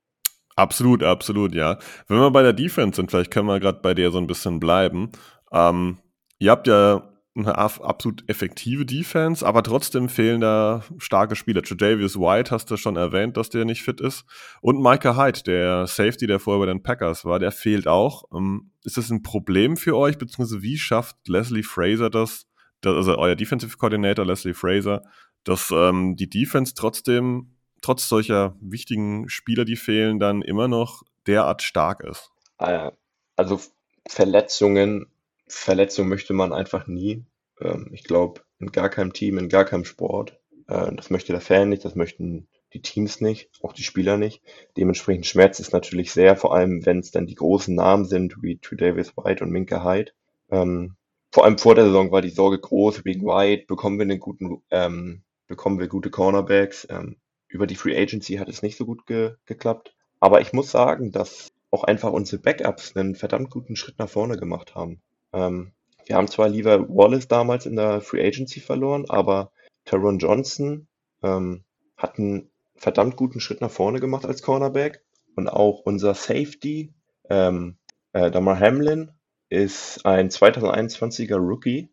Absolut, 0.57 1.03
absolut, 1.03 1.55
ja. 1.55 1.79
Wenn 2.09 2.19
wir 2.19 2.31
bei 2.31 2.43
der 2.43 2.53
Defense 2.53 2.97
sind, 2.97 3.11
vielleicht 3.11 3.31
können 3.31 3.47
wir 3.47 3.61
gerade 3.61 3.81
bei 3.81 3.95
der 3.95 4.11
so 4.11 4.19
ein 4.19 4.27
bisschen 4.27 4.61
bleiben. 4.61 5.11
Ähm, 5.53 5.99
ihr 6.39 6.51
habt 6.51 6.67
ja 6.67 7.11
eine 7.37 7.57
absolut 7.57 8.29
effektive 8.29 8.85
Defense, 8.85 9.47
aber 9.47 9.63
trotzdem 9.63 10.09
fehlen 10.09 10.41
da 10.41 10.83
starke 10.99 11.37
Spieler. 11.37 11.63
Jadavius 11.65 12.17
White 12.17 12.51
hast 12.51 12.71
du 12.71 12.77
schon 12.77 12.97
erwähnt, 12.97 13.37
dass 13.37 13.51
der 13.51 13.65
nicht 13.65 13.83
fit 13.83 14.01
ist. 14.01 14.25
Und 14.61 14.83
Micah 14.83 15.17
Hyde, 15.17 15.43
der 15.45 15.87
Safety, 15.87 16.27
der 16.27 16.41
vorher 16.41 16.67
bei 16.67 16.73
den 16.73 16.83
Packers 16.83 17.25
war, 17.25 17.39
der 17.39 17.53
fehlt 17.53 17.87
auch. 17.87 18.25
Ähm, 18.35 18.73
ist 18.83 18.97
das 18.97 19.11
ein 19.11 19.23
Problem 19.23 19.77
für 19.77 19.97
euch, 19.97 20.19
beziehungsweise 20.19 20.63
wie 20.63 20.77
schafft 20.77 21.17
Leslie 21.29 21.63
Fraser 21.63 22.11
das, 22.11 22.47
also 22.85 23.17
euer 23.17 23.37
Defensive 23.37 23.77
Coordinator 23.77 24.27
Leslie 24.27 24.55
Fraser, 24.55 25.03
dass 25.45 25.71
ähm, 25.71 26.17
die 26.17 26.29
Defense 26.29 26.75
trotzdem, 26.75 27.57
trotz 27.81 28.09
solcher 28.09 28.57
wichtigen 28.61 29.29
Spieler, 29.29 29.65
die 29.65 29.77
fehlen, 29.77 30.19
dann 30.19 30.43
immer 30.43 30.69
noch 30.69 31.03
derart 31.27 31.63
stark 31.63 32.03
ist? 32.03 32.31
Ah 32.59 32.93
also 33.37 33.59
Verletzungen 34.07 35.07
Verletzung 35.51 36.09
möchte 36.09 36.33
man 36.33 36.53
einfach 36.53 36.87
nie. 36.87 37.25
Ähm, 37.61 37.91
ich 37.93 38.05
glaube, 38.05 38.43
in 38.59 38.73
gar 38.73 38.89
keinem 38.89 39.13
Team, 39.13 39.39
in 39.39 39.49
gar 39.49 39.65
keinem 39.65 39.85
Sport. 39.85 40.39
Äh, 40.69 40.95
das 40.95 41.11
möchte 41.11 41.33
der 41.33 41.41
Fan 41.41 41.69
nicht, 41.69 41.85
das 41.85 41.95
möchten 41.95 42.49
die 42.73 42.83
Teams 42.83 43.21
nicht, 43.21 43.51
auch 43.63 43.73
die 43.73 43.83
Spieler 43.83 44.17
nicht. 44.17 44.43
Dementsprechend 44.77 45.27
schmerzt 45.27 45.59
es 45.59 45.73
natürlich 45.73 46.13
sehr, 46.13 46.37
vor 46.37 46.55
allem 46.55 46.87
wenn 46.87 47.01
es 47.01 47.11
dann 47.11 47.27
die 47.27 47.35
großen 47.35 47.75
Namen 47.75 48.05
sind, 48.05 48.37
wie 48.43 48.59
True 48.59 48.79
Davis 48.79 49.17
White 49.17 49.43
und 49.43 49.51
Minka 49.51 49.85
Hyde. 49.85 50.13
Ähm, 50.51 50.95
vor 51.33 51.45
allem 51.45 51.59
vor 51.59 51.75
der 51.75 51.85
Saison 51.87 52.13
war 52.13 52.23
die 52.23 52.31
Sorge 52.31 52.59
groß 52.59 53.05
wegen 53.05 53.27
White, 53.27 53.65
bekommen 53.67 53.99
wir 53.99 54.05
einen 54.05 54.21
guten, 54.21 54.63
ähm, 54.71 55.23
bekommen 55.49 55.81
wir 55.81 55.89
gute 55.89 56.11
Cornerbacks. 56.11 56.87
Ähm, 56.91 57.17
über 57.51 57.67
die 57.67 57.77
Free 57.77 58.01
Agency 58.01 58.37
hat 58.37 58.49
es 58.49 58.63
nicht 58.63 58.79
so 58.79 58.87
gut 58.87 59.07
ge 59.07 59.35
geklappt. 59.45 59.95
Aber 60.21 60.41
ich 60.41 60.53
muss 60.53 60.71
sagen, 60.71 61.13
dass 61.13 61.53
auch 61.71 61.85
einfach 61.85 62.13
unsere 62.13 62.41
Backups 62.41 62.97
einen 62.97 63.15
verdammt 63.15 63.51
guten 63.51 63.77
Schritt 63.77 63.99
nach 63.99 64.09
vorne 64.09 64.37
gemacht 64.37 64.75
haben. 64.75 65.01
Ähm, 65.33 65.73
wir 66.07 66.17
haben 66.17 66.29
zwar 66.29 66.49
lieber 66.49 66.89
Wallace 66.89 67.29
damals 67.29 67.67
in 67.67 67.77
der 67.77 68.01
Free 68.01 68.27
Agency 68.27 68.61
verloren, 68.61 69.05
aber 69.09 69.53
Taron 69.85 70.19
Johnson 70.19 70.89
ähm, 71.23 71.65
hat 71.97 72.19
einen 72.19 72.51
verdammt 72.77 73.17
guten 73.17 73.41
Schritt 73.41 73.61
nach 73.61 73.71
vorne 73.71 74.01
gemacht 74.01 74.25
als 74.25 74.43
Cornerback. 74.43 75.03
Und 75.37 75.49
auch 75.49 75.81
unser 75.81 76.15
Safety, 76.15 76.93
ähm, 77.29 77.77
äh, 78.13 78.31
Damar 78.31 78.59
Hamlin, 78.59 79.13
ist 79.49 80.05
ein 80.05 80.31
2021er 80.31 81.37
Rookie, 81.37 81.91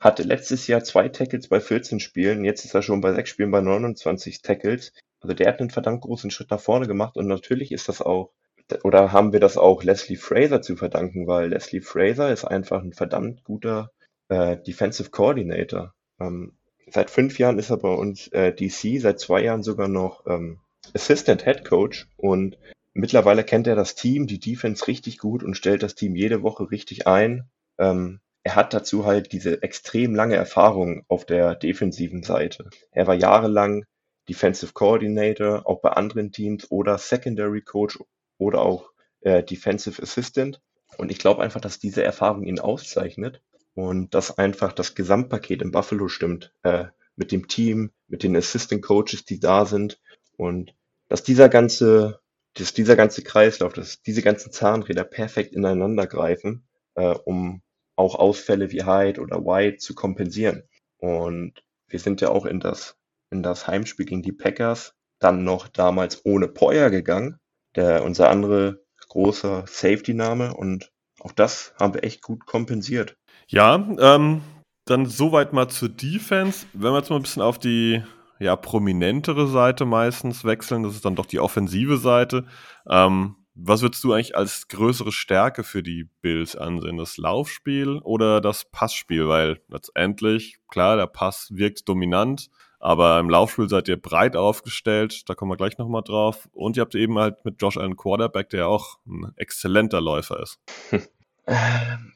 hatte 0.00 0.22
letztes 0.22 0.66
Jahr 0.66 0.84
zwei 0.84 1.08
Tackles 1.08 1.48
bei 1.48 1.60
14 1.60 2.00
Spielen, 2.00 2.44
jetzt 2.44 2.64
ist 2.64 2.74
er 2.74 2.82
schon 2.82 3.00
bei 3.00 3.12
sechs 3.12 3.30
Spielen 3.30 3.50
bei 3.50 3.60
29 3.60 4.42
Tackles. 4.42 4.92
Also 5.20 5.34
der 5.34 5.48
hat 5.48 5.60
einen 5.60 5.70
verdammt 5.70 6.02
großen 6.02 6.30
Schritt 6.30 6.50
nach 6.50 6.60
vorne 6.60 6.86
gemacht 6.86 7.16
und 7.16 7.26
natürlich 7.26 7.72
ist 7.72 7.88
das 7.88 8.00
auch 8.00 8.32
oder 8.84 9.12
haben 9.12 9.32
wir 9.32 9.40
das 9.40 9.56
auch 9.56 9.82
Leslie 9.82 10.16
Fraser 10.16 10.60
zu 10.60 10.76
verdanken, 10.76 11.26
weil 11.26 11.48
Leslie 11.48 11.80
Fraser 11.80 12.30
ist 12.30 12.44
einfach 12.44 12.82
ein 12.82 12.92
verdammt 12.92 13.42
guter 13.42 13.90
äh, 14.28 14.58
Defensive 14.58 15.10
Coordinator. 15.10 15.94
Ähm, 16.20 16.52
seit 16.90 17.10
fünf 17.10 17.38
Jahren 17.38 17.58
ist 17.58 17.70
er 17.70 17.78
bei 17.78 17.92
uns 17.92 18.28
äh, 18.28 18.52
DC, 18.52 19.00
seit 19.00 19.20
zwei 19.20 19.42
Jahren 19.42 19.62
sogar 19.62 19.88
noch 19.88 20.26
ähm, 20.26 20.60
Assistant 20.94 21.44
Head 21.44 21.64
Coach 21.64 22.08
und 22.16 22.58
mittlerweile 22.92 23.44
kennt 23.44 23.66
er 23.66 23.76
das 23.76 23.94
Team, 23.94 24.26
die 24.26 24.38
Defense 24.38 24.86
richtig 24.86 25.18
gut 25.18 25.42
und 25.42 25.56
stellt 25.56 25.82
das 25.82 25.94
Team 25.94 26.14
jede 26.14 26.42
Woche 26.42 26.70
richtig 26.70 27.06
ein. 27.06 27.48
Ähm, 27.78 28.20
er 28.48 28.56
hat 28.56 28.72
dazu 28.72 29.04
halt 29.04 29.32
diese 29.32 29.62
extrem 29.62 30.14
lange 30.14 30.36
Erfahrung 30.36 31.04
auf 31.08 31.26
der 31.26 31.54
defensiven 31.54 32.22
Seite. 32.22 32.70
Er 32.92 33.06
war 33.06 33.14
jahrelang 33.14 33.84
Defensive 34.26 34.72
Coordinator, 34.72 35.66
auch 35.66 35.82
bei 35.82 35.90
anderen 35.90 36.32
Teams 36.32 36.70
oder 36.70 36.96
Secondary 36.96 37.60
Coach 37.60 37.98
oder 38.38 38.62
auch 38.62 38.90
äh, 39.20 39.42
Defensive 39.42 40.02
Assistant. 40.02 40.62
Und 40.96 41.10
ich 41.10 41.18
glaube 41.18 41.42
einfach, 41.42 41.60
dass 41.60 41.78
diese 41.78 42.02
Erfahrung 42.02 42.44
ihn 42.44 42.58
auszeichnet 42.58 43.42
und 43.74 44.14
dass 44.14 44.38
einfach 44.38 44.72
das 44.72 44.94
Gesamtpaket 44.94 45.60
in 45.60 45.70
Buffalo 45.70 46.08
stimmt, 46.08 46.54
äh, 46.62 46.86
mit 47.16 47.32
dem 47.32 47.48
Team, 47.48 47.90
mit 48.06 48.22
den 48.22 48.34
Assistant 48.34 48.80
Coaches, 48.80 49.26
die 49.26 49.40
da 49.40 49.66
sind 49.66 50.00
und 50.38 50.74
dass 51.08 51.22
dieser 51.22 51.50
ganze, 51.50 52.20
dass 52.54 52.72
dieser 52.72 52.96
ganze 52.96 53.22
Kreislauf, 53.22 53.74
dass 53.74 54.00
diese 54.00 54.22
ganzen 54.22 54.52
Zahnräder 54.52 55.04
perfekt 55.04 55.52
ineinander 55.52 56.06
greifen, 56.06 56.66
äh, 56.94 57.14
um 57.26 57.60
auch 57.98 58.14
Ausfälle 58.14 58.70
wie 58.70 58.84
Hyde 58.84 59.20
oder 59.20 59.44
White 59.44 59.78
zu 59.78 59.94
kompensieren. 59.94 60.62
Und 60.98 61.54
wir 61.88 61.98
sind 61.98 62.20
ja 62.20 62.30
auch 62.30 62.46
in 62.46 62.60
das, 62.60 62.96
in 63.30 63.42
das 63.42 63.66
Heimspiel 63.66 64.06
gegen 64.06 64.22
die 64.22 64.32
Packers 64.32 64.94
dann 65.18 65.42
noch 65.42 65.66
damals 65.68 66.24
ohne 66.24 66.46
Poyer 66.48 66.90
gegangen, 66.90 67.38
der 67.74 68.04
unser 68.04 68.30
andere 68.30 68.84
großer 69.08 69.64
Safety-Name 69.66 70.54
und 70.54 70.92
auch 71.20 71.32
das 71.32 71.74
haben 71.80 71.94
wir 71.94 72.04
echt 72.04 72.22
gut 72.22 72.46
kompensiert. 72.46 73.16
Ja, 73.48 73.74
ähm, 73.98 74.42
dann 74.84 75.06
soweit 75.06 75.52
mal 75.52 75.68
zur 75.68 75.88
Defense. 75.88 76.66
Wenn 76.72 76.92
wir 76.92 76.98
jetzt 76.98 77.10
mal 77.10 77.16
ein 77.16 77.22
bisschen 77.22 77.42
auf 77.42 77.58
die 77.58 78.02
ja, 78.38 78.54
prominentere 78.54 79.48
Seite 79.48 79.84
meistens 79.84 80.44
wechseln, 80.44 80.84
das 80.84 80.94
ist 80.94 81.04
dann 81.04 81.16
doch 81.16 81.26
die 81.26 81.40
offensive 81.40 81.96
Seite. 81.96 82.44
Ähm, 82.88 83.34
was 83.60 83.82
würdest 83.82 84.04
du 84.04 84.12
eigentlich 84.12 84.36
als 84.36 84.68
größere 84.68 85.10
Stärke 85.10 85.64
für 85.64 85.82
die 85.82 86.08
Bills 86.20 86.54
ansehen? 86.54 86.96
Das 86.96 87.16
Laufspiel 87.16 87.98
oder 87.98 88.40
das 88.40 88.64
Passspiel? 88.70 89.28
Weil 89.28 89.60
letztendlich, 89.68 90.58
klar, 90.68 90.96
der 90.96 91.08
Pass 91.08 91.48
wirkt 91.50 91.88
dominant, 91.88 92.50
aber 92.78 93.18
im 93.18 93.28
Laufspiel 93.28 93.68
seid 93.68 93.88
ihr 93.88 94.00
breit 94.00 94.36
aufgestellt, 94.36 95.28
da 95.28 95.34
kommen 95.34 95.50
wir 95.50 95.56
gleich 95.56 95.76
nochmal 95.78 96.02
drauf. 96.02 96.48
Und 96.52 96.76
ihr 96.76 96.82
habt 96.82 96.94
eben 96.94 97.18
halt 97.18 97.44
mit 97.44 97.60
Josh 97.60 97.76
Allen 97.76 97.96
Quarterback, 97.96 98.50
der 98.50 98.68
auch 98.68 98.98
ein 99.06 99.32
exzellenter 99.36 100.00
Läufer 100.00 100.40
ist. 100.40 100.60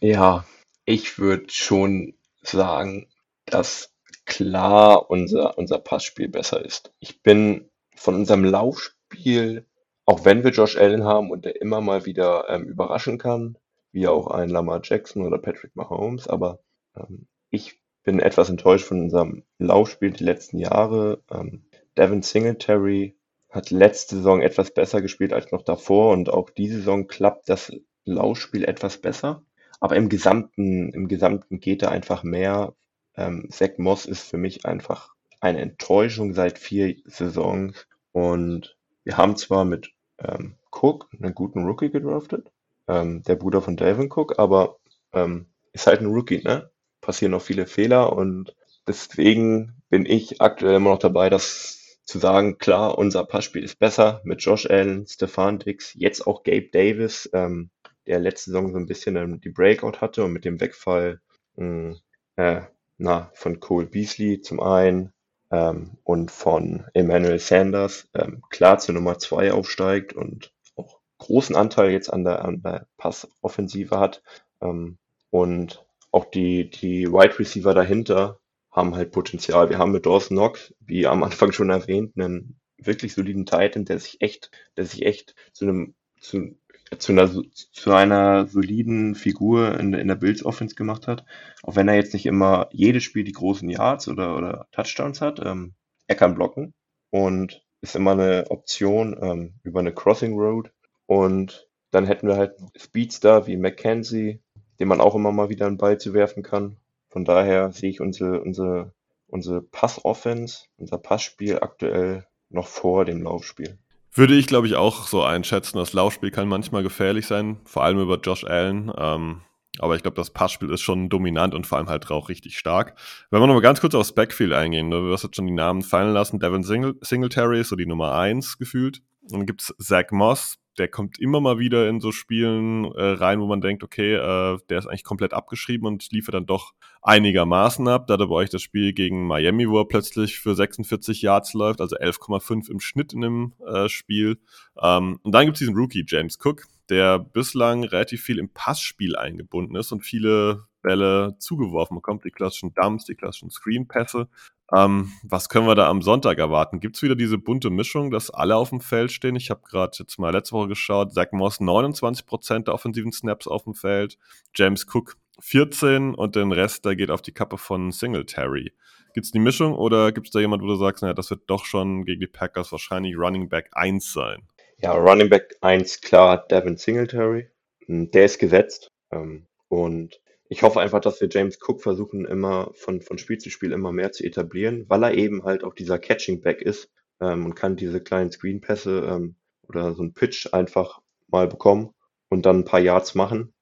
Ja, 0.00 0.44
ich 0.84 1.18
würde 1.18 1.46
schon 1.48 2.14
sagen, 2.42 3.08
dass 3.46 3.92
klar 4.26 5.10
unser, 5.10 5.58
unser 5.58 5.78
Passspiel 5.78 6.28
besser 6.28 6.64
ist. 6.64 6.92
Ich 7.00 7.22
bin 7.22 7.70
von 7.96 8.14
unserem 8.14 8.44
Laufspiel, 8.44 9.66
auch 10.04 10.24
wenn 10.24 10.44
wir 10.44 10.50
Josh 10.50 10.76
Allen 10.76 11.04
haben 11.04 11.30
und 11.30 11.44
der 11.44 11.60
immer 11.60 11.80
mal 11.80 12.04
wieder 12.06 12.48
ähm, 12.48 12.64
überraschen 12.64 13.18
kann, 13.18 13.56
wie 13.92 14.08
auch 14.08 14.26
ein 14.28 14.48
Lamar 14.48 14.80
Jackson 14.82 15.24
oder 15.24 15.38
Patrick 15.38 15.76
Mahomes, 15.76 16.28
aber 16.28 16.60
ähm, 16.96 17.26
ich 17.50 17.80
bin 18.02 18.18
etwas 18.18 18.50
enttäuscht 18.50 18.86
von 18.86 19.00
unserem 19.00 19.44
Laufspiel 19.58 20.10
die 20.10 20.24
letzten 20.24 20.58
Jahre. 20.58 21.22
Ähm, 21.30 21.64
Devin 21.96 22.22
Singletary 22.22 23.16
hat 23.48 23.70
letzte 23.70 24.16
Saison 24.16 24.40
etwas 24.40 24.72
besser 24.72 25.02
gespielt 25.02 25.32
als 25.32 25.52
noch 25.52 25.62
davor 25.62 26.12
und 26.12 26.30
auch 26.30 26.50
diese 26.50 26.78
Saison 26.78 27.06
klappt 27.06 27.48
das 27.48 27.72
Laufspiel 28.04 28.64
etwas 28.64 28.98
besser. 28.98 29.44
Aber 29.78 29.96
im 29.96 30.08
Gesamten, 30.08 30.90
im 30.92 31.08
Gesamten 31.08 31.60
geht 31.60 31.82
da 31.82 31.88
einfach 31.88 32.22
mehr. 32.22 32.74
Ähm, 33.16 33.48
Zach 33.50 33.78
Moss 33.78 34.06
ist 34.06 34.28
für 34.28 34.38
mich 34.38 34.64
einfach 34.64 35.14
eine 35.40 35.60
Enttäuschung 35.60 36.32
seit 36.34 36.58
vier 36.58 36.96
Saisons. 37.04 37.86
Und 38.12 38.76
wir 39.04 39.16
haben 39.16 39.36
zwar 39.36 39.64
mit 39.64 39.92
ähm, 40.18 40.56
Cook 40.70 41.08
einen 41.20 41.34
guten 41.34 41.64
Rookie 41.64 41.90
gedraftet, 41.90 42.50
ähm, 42.88 43.22
der 43.24 43.36
Bruder 43.36 43.62
von 43.62 43.76
Dalvin 43.76 44.10
Cook, 44.12 44.38
aber 44.38 44.78
ähm, 45.12 45.46
ist 45.72 45.86
halt 45.86 46.00
ein 46.00 46.06
Rookie, 46.06 46.42
ne? 46.42 46.70
passieren 47.00 47.32
noch 47.32 47.42
viele 47.42 47.66
Fehler 47.66 48.12
und 48.12 48.54
deswegen 48.86 49.82
bin 49.88 50.06
ich 50.06 50.40
aktuell 50.40 50.76
immer 50.76 50.90
noch 50.90 50.98
dabei, 50.98 51.28
das 51.28 51.98
zu 52.04 52.18
sagen, 52.18 52.58
klar, 52.58 52.98
unser 52.98 53.24
Passspiel 53.24 53.62
ist 53.64 53.78
besser 53.78 54.20
mit 54.24 54.42
Josh 54.42 54.66
Allen, 54.68 55.06
Stefan 55.06 55.58
Dix, 55.58 55.94
jetzt 55.94 56.26
auch 56.26 56.42
Gabe 56.42 56.68
Davis, 56.72 57.28
ähm, 57.32 57.70
der 58.06 58.18
letzte 58.18 58.50
Saison 58.50 58.72
so 58.72 58.78
ein 58.78 58.86
bisschen 58.86 59.16
ähm, 59.16 59.40
die 59.40 59.50
Breakout 59.50 60.00
hatte 60.00 60.24
und 60.24 60.32
mit 60.32 60.44
dem 60.44 60.60
Wegfall 60.60 61.20
mh, 61.56 61.96
äh, 62.36 62.62
na, 62.98 63.30
von 63.34 63.60
Cole 63.60 63.86
Beasley 63.86 64.40
zum 64.40 64.60
einen 64.60 65.12
ähm, 65.52 65.98
und 66.02 66.30
von 66.30 66.84
Emmanuel 66.94 67.38
Sanders 67.38 68.08
ähm, 68.14 68.42
klar 68.50 68.78
zur 68.78 68.94
Nummer 68.94 69.18
zwei 69.18 69.52
aufsteigt 69.52 70.14
und 70.14 70.52
auch 70.76 70.98
großen 71.18 71.54
Anteil 71.54 71.90
jetzt 71.90 72.12
an 72.12 72.24
der, 72.24 72.44
an 72.44 72.62
der 72.62 72.86
Passoffensive 72.96 74.00
hat. 74.00 74.22
Ähm, 74.60 74.98
und 75.30 75.84
auch 76.10 76.24
die, 76.24 76.70
die 76.70 77.10
Wide 77.12 77.38
Receiver 77.38 77.74
dahinter 77.74 78.40
haben 78.70 78.94
halt 78.94 79.12
Potenzial. 79.12 79.68
Wir 79.68 79.78
haben 79.78 79.92
mit 79.92 80.06
Dawson 80.06 80.38
Knox, 80.38 80.74
wie 80.80 81.06
am 81.06 81.22
Anfang 81.22 81.52
schon 81.52 81.70
erwähnt, 81.70 82.14
einen 82.16 82.58
wirklich 82.78 83.14
soliden 83.14 83.46
Titan, 83.46 83.84
der 83.84 83.98
sich 83.98 84.20
echt, 84.22 84.50
der 84.76 84.86
sich 84.86 85.04
echt 85.04 85.34
zu 85.52 85.66
einem, 85.66 85.94
zu, 86.18 86.56
zu 86.98 87.12
einer, 87.12 87.30
zu 87.52 87.92
einer 87.92 88.46
soliden 88.46 89.14
Figur 89.14 89.78
in, 89.78 89.94
in 89.94 90.08
der 90.08 90.14
Bills 90.16 90.44
Offense 90.44 90.74
gemacht 90.74 91.06
hat. 91.06 91.24
Auch 91.62 91.76
wenn 91.76 91.88
er 91.88 91.94
jetzt 91.94 92.12
nicht 92.12 92.26
immer 92.26 92.68
jedes 92.72 93.02
Spiel 93.04 93.24
die 93.24 93.32
großen 93.32 93.68
Yards 93.68 94.08
oder, 94.08 94.36
oder 94.36 94.66
Touchdowns 94.72 95.20
hat, 95.20 95.40
ähm, 95.44 95.74
er 96.06 96.16
kann 96.16 96.34
blocken 96.34 96.74
und 97.10 97.64
ist 97.80 97.96
immer 97.96 98.12
eine 98.12 98.50
Option 98.50 99.16
ähm, 99.20 99.54
über 99.62 99.80
eine 99.80 99.92
Crossing 99.92 100.34
Road. 100.34 100.70
Und 101.06 101.68
dann 101.90 102.06
hätten 102.06 102.28
wir 102.28 102.36
halt 102.36 102.56
Speedstar 102.76 103.46
wie 103.46 103.56
McKenzie, 103.56 104.40
dem 104.80 104.88
man 104.88 105.00
auch 105.00 105.14
immer 105.14 105.32
mal 105.32 105.48
wieder 105.48 105.66
einen 105.66 105.78
Ball 105.78 105.98
zu 105.98 106.14
werfen 106.14 106.42
kann. 106.42 106.76
Von 107.08 107.24
daher 107.24 107.72
sehe 107.72 107.90
ich 107.90 108.00
unsere, 108.00 108.40
unsere, 108.40 108.94
unsere 109.26 109.62
Pass-Offense, 109.62 110.66
unser 110.76 110.98
Passspiel 110.98 111.58
aktuell 111.60 112.26
noch 112.48 112.66
vor 112.66 113.04
dem 113.04 113.22
Laufspiel. 113.22 113.78
Würde 114.14 114.34
ich, 114.34 114.46
glaube 114.46 114.66
ich, 114.66 114.74
auch 114.74 115.06
so 115.06 115.22
einschätzen. 115.22 115.78
Das 115.78 115.94
Laufspiel 115.94 116.30
kann 116.30 116.48
manchmal 116.48 116.82
gefährlich 116.82 117.26
sein, 117.26 117.60
vor 117.64 117.82
allem 117.84 117.98
über 117.98 118.18
Josh 118.20 118.44
Allen. 118.44 118.92
Ähm, 118.96 119.40
Aber 119.78 119.96
ich 119.96 120.02
glaube, 120.02 120.16
das 120.16 120.28
Passspiel 120.30 120.68
ist 120.70 120.82
schon 120.82 121.08
dominant 121.08 121.54
und 121.54 121.66
vor 121.66 121.78
allem 121.78 121.88
halt 121.88 122.10
auch 122.10 122.28
richtig 122.28 122.58
stark. 122.58 122.94
Wenn 123.30 123.40
wir 123.40 123.46
nochmal 123.46 123.62
ganz 123.62 123.80
kurz 123.80 123.94
aufs 123.94 124.12
Backfield 124.12 124.52
eingehen, 124.52 124.90
ne? 124.90 124.96
du 125.00 125.12
hast 125.12 125.22
jetzt 125.22 125.36
schon 125.36 125.46
die 125.46 125.52
Namen 125.52 125.80
fallen 125.82 126.12
lassen. 126.12 126.40
Devin 126.40 126.62
Singl 126.62 126.96
Singletary 127.00 127.60
ist 127.60 127.70
so 127.70 127.76
die 127.76 127.86
Nummer 127.86 128.14
eins 128.14 128.58
gefühlt. 128.58 129.00
Dann 129.22 129.46
gibt's 129.46 129.74
Zach 129.78 130.10
Moss, 130.10 130.58
der 130.78 130.88
kommt 130.88 131.18
immer 131.18 131.40
mal 131.40 131.58
wieder 131.58 131.88
in 131.88 132.00
so 132.00 132.12
Spielen 132.12 132.84
äh, 132.84 133.02
rein, 133.02 133.40
wo 133.40 133.46
man 133.46 133.60
denkt, 133.60 133.82
okay, 133.82 134.14
äh, 134.14 134.58
der 134.68 134.78
ist 134.78 134.86
eigentlich 134.86 135.04
komplett 135.04 135.34
abgeschrieben 135.34 135.86
und 135.86 136.10
liefert 136.12 136.34
dann 136.34 136.46
doch 136.46 136.72
einigermaßen 137.02 137.86
ab. 137.88 138.06
Da 138.06 138.14
hatte 138.14 138.26
bei 138.26 138.34
euch 138.34 138.50
das 138.50 138.62
Spiel 138.62 138.92
gegen 138.92 139.26
Miami, 139.26 139.68
wo 139.68 139.78
er 139.80 139.88
plötzlich 139.88 140.38
für 140.38 140.54
46 140.54 141.22
Yards 141.22 141.52
läuft, 141.54 141.80
also 141.80 141.96
11,5 141.96 142.70
im 142.70 142.80
Schnitt 142.80 143.12
in 143.12 143.20
dem 143.20 143.52
äh, 143.66 143.88
Spiel. 143.88 144.38
Ähm, 144.80 145.18
und 145.22 145.32
dann 145.32 145.44
gibt 145.44 145.56
es 145.56 145.60
diesen 145.60 145.76
Rookie, 145.76 146.04
James 146.06 146.38
Cook, 146.42 146.64
der 146.88 147.18
bislang 147.18 147.84
relativ 147.84 148.22
viel 148.22 148.38
im 148.38 148.48
Passspiel 148.48 149.16
eingebunden 149.16 149.76
ist 149.76 149.92
und 149.92 150.02
viele 150.02 150.66
Bälle 150.82 151.36
zugeworfen 151.38 151.96
bekommt, 151.96 152.24
die 152.24 152.30
klassischen 152.30 152.74
Dumps, 152.74 153.04
die 153.04 153.14
klassischen 153.14 153.50
Screenpässe. 153.50 154.28
Ähm, 154.74 155.12
was 155.22 155.48
können 155.48 155.66
wir 155.66 155.74
da 155.74 155.88
am 155.88 156.00
Sonntag 156.00 156.38
erwarten? 156.38 156.80
Gibt 156.80 156.96
es 156.96 157.02
wieder 157.02 157.14
diese 157.14 157.36
bunte 157.36 157.68
Mischung, 157.68 158.10
dass 158.10 158.30
alle 158.30 158.56
auf 158.56 158.70
dem 158.70 158.80
Feld 158.80 159.12
stehen? 159.12 159.36
Ich 159.36 159.50
habe 159.50 159.60
gerade 159.68 159.96
jetzt 159.98 160.18
mal 160.18 160.32
letzte 160.32 160.56
Woche 160.56 160.68
geschaut, 160.68 161.12
Zach 161.12 161.32
Moss 161.32 161.60
29% 161.60 162.64
der 162.64 162.74
offensiven 162.74 163.12
Snaps 163.12 163.46
auf 163.46 163.64
dem 163.64 163.74
Feld, 163.74 164.16
James 164.54 164.86
Cook 164.92 165.16
14 165.40 166.14
und 166.14 166.36
den 166.36 166.52
Rest, 166.52 166.84
der 166.84 166.96
geht 166.96 167.10
auf 167.10 167.20
die 167.20 167.32
Kappe 167.32 167.58
von 167.58 167.92
Singletary. 167.92 168.72
Gibt 169.14 169.26
es 169.26 169.32
die 169.32 169.40
Mischung 169.40 169.74
oder 169.74 170.10
gibt 170.10 170.28
es 170.28 170.32
da 170.32 170.40
jemand, 170.40 170.62
wo 170.62 170.66
du 170.66 170.76
sagst, 170.76 171.02
naja, 171.02 171.12
das 171.12 171.28
wird 171.28 171.42
doch 171.48 171.66
schon 171.66 172.04
gegen 172.06 172.20
die 172.20 172.26
Packers 172.26 172.72
wahrscheinlich 172.72 173.16
Running 173.16 173.50
Back 173.50 173.68
1 173.72 174.12
sein? 174.12 174.42
Ja, 174.78 174.92
Running 174.92 175.28
Back 175.28 175.56
1 175.60 176.00
klar, 176.00 176.46
Devin 176.48 176.78
Singletary. 176.78 177.48
Hm, 177.86 178.10
der 178.10 178.24
ist 178.24 178.38
gesetzt. 178.38 178.88
Ähm, 179.10 179.46
und 179.68 180.21
ich 180.52 180.62
hoffe 180.62 180.80
einfach, 180.80 181.00
dass 181.00 181.18
wir 181.22 181.30
James 181.30 181.58
Cook 181.66 181.80
versuchen, 181.80 182.26
immer 182.26 182.72
von, 182.74 183.00
von 183.00 183.16
Spiel 183.16 183.38
zu 183.38 183.48
Spiel 183.48 183.72
immer 183.72 183.90
mehr 183.90 184.12
zu 184.12 184.22
etablieren, 184.22 184.84
weil 184.86 185.02
er 185.02 185.14
eben 185.14 185.44
halt 185.44 185.64
auch 185.64 185.72
dieser 185.72 185.98
Catching-Back 185.98 186.60
ist 186.60 186.90
ähm, 187.22 187.46
und 187.46 187.54
kann 187.54 187.74
diese 187.74 188.02
kleinen 188.02 188.30
Screen-Pässe 188.30 189.08
ähm, 189.08 189.36
oder 189.62 189.94
so 189.94 190.02
einen 190.02 190.12
Pitch 190.12 190.52
einfach 190.52 191.00
mal 191.28 191.48
bekommen 191.48 191.94
und 192.28 192.44
dann 192.44 192.58
ein 192.58 192.64
paar 192.66 192.80
Yards 192.80 193.14
machen. 193.14 193.54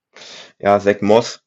Ja, 0.59 0.81
Zach 0.81 1.01
Moss, 1.01 1.45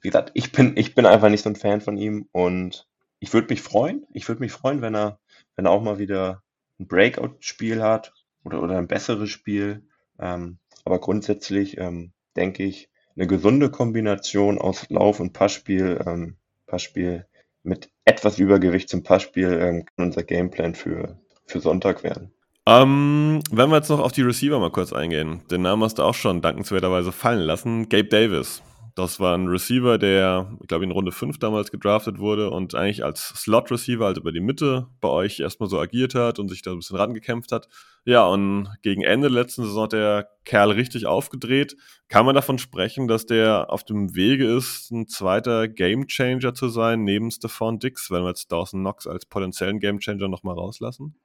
wie 0.00 0.08
gesagt, 0.08 0.30
ich 0.32 0.50
bin, 0.50 0.78
ich 0.78 0.94
bin 0.94 1.04
einfach 1.04 1.28
nicht 1.28 1.42
so 1.42 1.50
ein 1.50 1.56
Fan 1.56 1.82
von 1.82 1.98
ihm 1.98 2.30
und 2.32 2.86
ich 3.18 3.34
würde 3.34 3.48
mich 3.50 3.60
freuen, 3.60 4.06
ich 4.14 4.26
würde 4.28 4.40
mich 4.40 4.52
freuen, 4.52 4.80
wenn 4.80 4.96
er, 4.96 5.20
wenn 5.56 5.66
er 5.66 5.72
auch 5.72 5.82
mal 5.82 5.98
wieder 5.98 6.42
ein 6.80 6.88
Breakout-Spiel 6.88 7.82
hat 7.82 8.14
oder, 8.44 8.62
oder 8.62 8.78
ein 8.78 8.88
besseres 8.88 9.28
Spiel. 9.28 9.86
Ähm, 10.18 10.58
aber 10.86 11.00
grundsätzlich 11.00 11.76
ähm, 11.76 12.14
denke 12.34 12.62
ich, 12.62 12.88
eine 13.16 13.26
gesunde 13.26 13.70
Kombination 13.70 14.58
aus 14.58 14.88
Lauf- 14.90 15.20
und 15.20 15.32
Passspiel, 15.32 16.00
ähm, 16.06 16.36
Passspiel 16.66 17.26
mit 17.62 17.90
etwas 18.04 18.38
Übergewicht 18.38 18.88
zum 18.88 19.02
Passspiel 19.02 19.52
ähm, 19.60 19.84
kann 19.84 20.06
unser 20.06 20.22
Gameplan 20.22 20.74
für, 20.74 21.18
für 21.46 21.60
Sonntag 21.60 22.04
werden. 22.04 22.32
Ähm, 22.66 23.40
wenn 23.50 23.70
wir 23.70 23.76
jetzt 23.76 23.90
noch 23.90 24.00
auf 24.00 24.12
die 24.12 24.22
Receiver 24.22 24.58
mal 24.58 24.70
kurz 24.70 24.92
eingehen. 24.92 25.42
Den 25.50 25.62
Namen 25.62 25.82
hast 25.84 25.98
du 25.98 26.02
auch 26.02 26.14
schon 26.14 26.42
dankenswerterweise 26.42 27.12
fallen 27.12 27.42
lassen. 27.42 27.88
Gabe 27.88 28.08
Davis. 28.08 28.62
Das 28.96 29.20
war 29.20 29.36
ein 29.36 29.46
Receiver, 29.46 29.98
der, 29.98 30.56
ich 30.62 30.68
glaube, 30.68 30.84
in 30.84 30.90
Runde 30.90 31.12
5 31.12 31.38
damals 31.38 31.70
gedraftet 31.70 32.18
wurde 32.18 32.50
und 32.50 32.74
eigentlich 32.74 33.04
als 33.04 33.28
Slot-Receiver, 33.28 34.06
also 34.06 34.22
über 34.22 34.32
die 34.32 34.40
Mitte, 34.40 34.86
bei 35.02 35.08
euch 35.10 35.38
erstmal 35.38 35.68
so 35.68 35.78
agiert 35.78 36.14
hat 36.14 36.38
und 36.38 36.48
sich 36.48 36.62
da 36.62 36.70
ein 36.70 36.78
bisschen 36.78 36.96
rangekämpft 36.96 37.52
hat. 37.52 37.68
Ja, 38.06 38.26
und 38.26 38.70
gegen 38.80 39.02
Ende 39.02 39.28
letzten 39.28 39.64
Saison 39.64 39.82
hat 39.82 39.92
der 39.92 40.30
Kerl 40.46 40.70
richtig 40.70 41.04
aufgedreht. 41.04 41.76
Kann 42.08 42.24
man 42.24 42.34
davon 42.34 42.56
sprechen, 42.56 43.06
dass 43.06 43.26
der 43.26 43.66
auf 43.68 43.84
dem 43.84 44.14
Wege 44.16 44.46
ist, 44.56 44.90
ein 44.90 45.06
zweiter 45.08 45.68
Gamechanger 45.68 46.54
zu 46.54 46.68
sein, 46.70 47.04
neben 47.04 47.30
Stephon 47.30 47.78
Dix, 47.78 48.10
wenn 48.10 48.22
wir 48.22 48.28
jetzt 48.28 48.50
Dawson 48.50 48.80
Knox 48.80 49.06
als 49.06 49.26
potenziellen 49.26 49.78
Gamechanger 49.78 50.28
nochmal 50.28 50.54
rauslassen? 50.54 51.20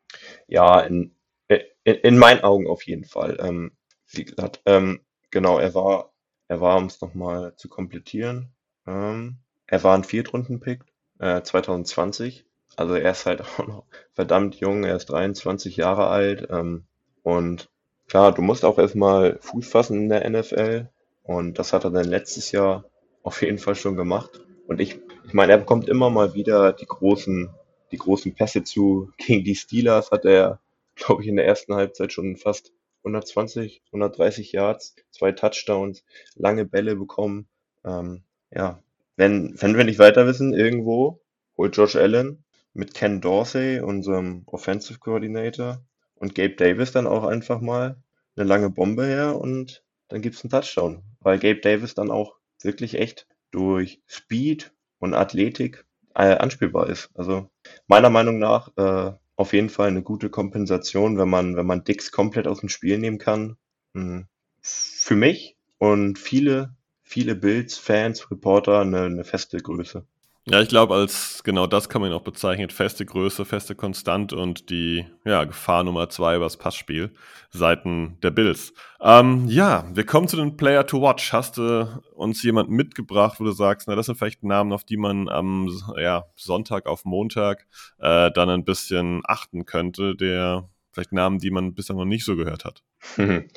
Ja, 0.46 0.82
in, 0.82 1.16
in, 1.48 1.62
in 1.86 2.18
meinen 2.18 2.42
Augen 2.42 2.68
auf 2.68 2.84
jeden 2.84 3.06
Fall. 3.06 3.38
Ähm, 3.40 3.72
wie 4.12 4.26
gesagt, 4.26 4.62
ähm, 4.66 5.00
genau, 5.30 5.58
er 5.58 5.74
war 5.74 6.11
er 6.52 6.60
war, 6.60 6.78
um 6.78 6.88
es 6.88 7.00
nochmal 7.00 7.56
zu 7.56 7.70
komplettieren, 7.70 8.50
ähm, 8.86 9.38
er 9.68 9.86
war 9.86 9.96
ein 9.96 10.04
Viertrunden-Pick 10.04 10.84
äh, 11.20 11.42
2020. 11.42 12.46
Also 12.76 12.96
er 12.96 13.12
ist 13.12 13.26
halt 13.26 13.40
auch 13.58 13.66
noch 13.66 13.86
verdammt 14.12 14.56
jung, 14.56 14.84
er 14.84 14.98
ist 14.98 15.06
23 15.06 15.78
Jahre 15.78 16.08
alt. 16.08 16.50
Ähm, 16.52 16.84
und 17.24 17.70
klar, 18.10 18.34
du 18.34 18.42
musst 18.42 18.66
auch 18.66 18.78
erstmal 18.78 19.38
Fuß 19.40 19.66
fassen 19.66 19.98
in 19.98 20.10
der 20.10 20.30
NFL. 20.30 20.90
Und 21.24 21.58
das 21.58 21.72
hat 21.72 21.86
er 21.86 21.92
dann 21.92 22.10
letztes 22.10 22.52
Jahr 22.52 22.84
auf 23.24 23.42
jeden 23.42 23.58
Fall 23.58 23.76
schon 23.76 23.96
gemacht. 23.96 24.42
Und 24.68 24.82
ich, 24.82 25.00
ich 25.26 25.34
meine, 25.34 25.54
er 25.54 25.58
bekommt 25.58 25.88
immer 25.88 26.10
mal 26.10 26.34
wieder 26.34 26.74
die 26.74 26.86
großen, 26.86 27.50
die 27.94 27.98
großen 27.98 28.36
Pässe 28.36 28.66
zu. 28.66 29.10
Gegen 29.16 29.46
die 29.46 29.56
Steelers 29.56 30.12
hat 30.12 30.26
er, 30.26 30.60
glaube 30.96 31.22
ich, 31.22 31.30
in 31.30 31.38
der 31.38 31.46
ersten 31.46 31.76
Halbzeit 31.76 32.12
schon 32.12 32.36
fast 32.36 32.74
120, 33.04 33.84
130 33.88 34.52
Yards, 34.52 34.96
zwei 35.12 35.32
Touchdowns, 35.32 36.04
lange 36.36 36.66
Bälle 36.66 36.96
bekommen. 36.96 37.48
Ähm, 37.86 38.24
ja, 38.52 38.82
wenn, 39.16 39.56
wenn 39.62 39.78
wir 39.78 39.84
nicht 39.84 40.00
weiter 40.00 40.28
wissen, 40.28 40.54
irgendwo 40.54 41.22
holt 41.58 41.76
Josh 41.76 41.96
Allen 41.96 42.44
mit 42.74 42.94
Ken 42.94 43.22
Dorsey, 43.22 43.80
unserem 43.82 44.44
Offensive 44.46 45.00
Coordinator, 45.00 45.84
und 46.22 46.36
Gabe 46.36 46.56
Davis 46.56 46.92
dann 46.92 47.08
auch 47.08 47.24
einfach 47.24 47.62
mal 47.62 47.98
eine 48.36 48.48
lange 48.48 48.70
Bombe 48.70 49.06
her 49.06 49.40
und 49.40 49.84
dann 50.08 50.22
gibt's 50.22 50.44
einen 50.44 50.52
Touchdown, 50.52 51.04
weil 51.20 51.40
Gabe 51.40 51.62
Davis 51.62 51.96
dann 51.96 52.12
auch 52.12 52.36
wirklich 52.62 52.96
echt 53.00 53.28
durch 53.50 54.02
Speed 54.06 54.72
und 55.00 55.16
Athletik 55.16 55.86
äh, 56.14 56.36
anspielbar 56.36 56.90
ist. 56.90 57.10
Also 57.16 57.50
meiner 57.88 58.12
Meinung 58.12 58.38
nach 58.38 58.70
äh, 58.78 59.14
auf 59.42 59.54
jeden 59.54 59.70
Fall 59.70 59.88
eine 59.88 60.04
gute 60.04 60.30
Kompensation, 60.30 61.18
wenn 61.18 61.30
man, 61.30 61.56
wenn 61.56 61.66
man 61.66 61.84
Dix 61.84 62.12
komplett 62.12 62.48
aus 62.48 62.60
dem 62.60 62.70
Spiel 62.70 63.00
nehmen 63.00 63.18
kann. 63.18 63.58
Hm. 63.96 64.28
Für 64.62 65.16
mich 65.16 65.58
und 65.80 66.20
viele, 66.20 66.76
viele 67.02 67.36
Bills, 67.36 67.78
Fans, 67.78 68.30
Reporter 68.30 68.82
eine, 68.82 69.02
eine 69.02 69.24
feste 69.24 69.58
Größe. 69.58 70.06
Ja, 70.46 70.60
ich 70.60 70.70
glaube, 70.70 70.96
als 70.96 71.44
genau 71.44 71.68
das 71.68 71.88
kann 71.88 72.02
man 72.02 72.10
ihn 72.10 72.18
auch 72.18 72.24
bezeichnen. 72.24 72.72
Feste 72.72 73.06
Größe, 73.06 73.46
feste 73.46 73.76
Konstant 73.76 74.34
und 74.34 74.72
die 74.72 75.06
ja, 75.24 75.44
Gefahr 75.44 75.84
Nummer 75.84 76.10
zwei 76.10 76.36
übers 76.36 76.58
Passspiel 76.58 77.14
Seiten 77.52 78.18
der 78.24 78.32
Bills. 78.32 78.74
Ähm, 79.02 79.48
ja, 79.48 79.86
wir 79.94 80.04
kommen 80.04 80.28
zu 80.28 80.38
den 80.38 80.58
Player 80.58 80.88
to 80.88 81.00
Watch. 81.00 81.32
Hast 81.32 81.58
du 81.58 82.02
uns 82.16 82.42
jemanden 82.42 82.74
mitgebracht, 82.74 83.40
wo 83.40 83.44
du 83.44 83.52
sagst, 83.52 83.88
na, 83.88 83.96
das 83.96 84.08
sind 84.08 84.18
vielleicht 84.18 84.44
Namen, 84.44 84.74
auf 84.74 84.84
die 84.84 84.98
man 84.98 85.30
am 85.30 85.70
ja, 85.98 86.26
Sonntag 86.36 86.88
auf 86.88 87.06
Montag 87.06 87.68
äh, 88.00 88.32
dann 88.32 88.50
ein 88.50 88.66
bisschen 88.66 89.22
achten 89.26 89.66
könnte, 89.68 90.16
der 90.16 90.70
vielleicht 90.92 91.12
Namen, 91.12 91.38
die 91.38 91.52
man 91.52 91.76
bisher 91.76 91.96
noch 91.96 92.06
nicht 92.06 92.26
so 92.26 92.36
gehört 92.36 92.66
hat? 92.66 92.84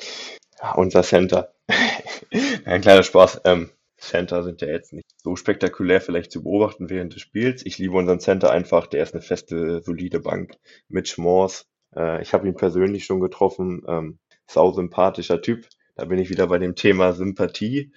Ja, 0.61 0.71
unser 0.71 1.03
Center. 1.03 1.53
Ein 2.65 2.79
kleiner 2.79 3.03
Spaß. 3.03 3.41
Ähm, 3.43 3.71
Center 4.05 4.43
sind 4.43 4.61
ja 4.61 4.67
jetzt 4.67 4.93
nicht 4.93 5.07
so 5.17 5.35
spektakulär 5.35 6.01
vielleicht 6.01 6.31
zu 6.31 6.43
beobachten 6.43 6.89
während 6.89 7.13
des 7.13 7.21
Spiels. 7.21 7.65
Ich 7.65 7.77
liebe 7.77 7.95
unseren 7.95 8.19
Center 8.19 8.51
einfach, 8.51 8.87
der 8.87 9.03
ist 9.03 9.13
eine 9.13 9.21
feste, 9.21 9.81
solide 9.81 10.19
Bank. 10.19 10.55
Mitch 10.87 11.19
Morse, 11.21 11.65
äh, 11.95 12.21
ich 12.21 12.33
habe 12.33 12.47
ihn 12.47 12.55
persönlich 12.55 13.05
schon 13.05 13.19
getroffen, 13.19 13.83
ähm, 13.87 14.19
sau 14.47 14.71
sympathischer 14.71 15.41
Typ. 15.41 15.67
Da 15.95 16.05
bin 16.05 16.19
ich 16.19 16.29
wieder 16.29 16.47
bei 16.47 16.59
dem 16.59 16.75
Thema 16.75 17.13
Sympathie 17.13 17.91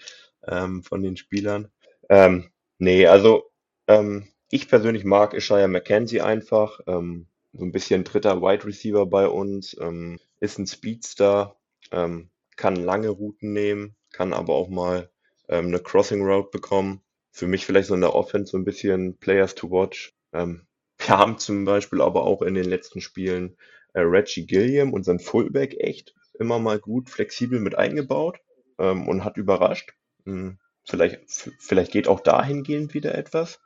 ähm, 0.46 0.82
von 0.82 1.02
den 1.02 1.16
Spielern. 1.16 1.68
Ähm, 2.08 2.50
nee, 2.78 3.06
also 3.06 3.50
ähm, 3.86 4.28
ich 4.50 4.68
persönlich 4.68 5.04
mag 5.04 5.34
Ishaya 5.34 5.68
McKenzie 5.68 6.20
einfach. 6.20 6.80
Ähm, 6.86 7.26
so 7.52 7.64
ein 7.64 7.72
bisschen 7.72 8.04
dritter 8.04 8.40
Wide 8.40 8.66
Receiver 8.66 9.06
bei 9.06 9.26
uns, 9.26 9.76
ähm, 9.80 10.18
ist 10.40 10.58
ein 10.58 10.66
Speedster, 10.66 11.56
ähm, 11.90 12.30
kann 12.56 12.76
lange 12.76 13.08
Routen 13.08 13.52
nehmen, 13.52 13.96
kann 14.12 14.32
aber 14.32 14.54
auch 14.54 14.68
mal 14.68 15.10
ähm, 15.48 15.66
eine 15.66 15.80
Crossing 15.80 16.22
Route 16.22 16.50
bekommen. 16.50 17.02
Für 17.30 17.46
mich 17.46 17.66
vielleicht 17.66 17.88
so 17.88 17.94
in 17.94 18.00
der 18.00 18.14
Offense 18.14 18.52
so 18.52 18.58
ein 18.58 18.64
bisschen 18.64 19.16
Players 19.18 19.54
to 19.54 19.70
watch. 19.70 20.14
Ähm, 20.32 20.66
wir 20.98 21.18
haben 21.18 21.38
zum 21.38 21.64
Beispiel 21.64 22.00
aber 22.00 22.24
auch 22.24 22.42
in 22.42 22.54
den 22.54 22.64
letzten 22.64 23.00
Spielen 23.00 23.56
äh, 23.94 24.00
Reggie 24.00 24.46
Gilliam, 24.46 24.92
unseren 24.92 25.20
Fullback, 25.20 25.76
echt 25.78 26.14
immer 26.38 26.58
mal 26.58 26.78
gut 26.78 27.10
flexibel 27.10 27.60
mit 27.60 27.76
eingebaut 27.76 28.38
ähm, 28.78 29.08
und 29.08 29.24
hat 29.24 29.36
überrascht. 29.36 29.92
Hm, 30.24 30.58
vielleicht, 30.84 31.50
vielleicht 31.58 31.92
geht 31.92 32.08
auch 32.08 32.20
dahingehend 32.20 32.94
wieder 32.94 33.14
etwas. 33.14 33.60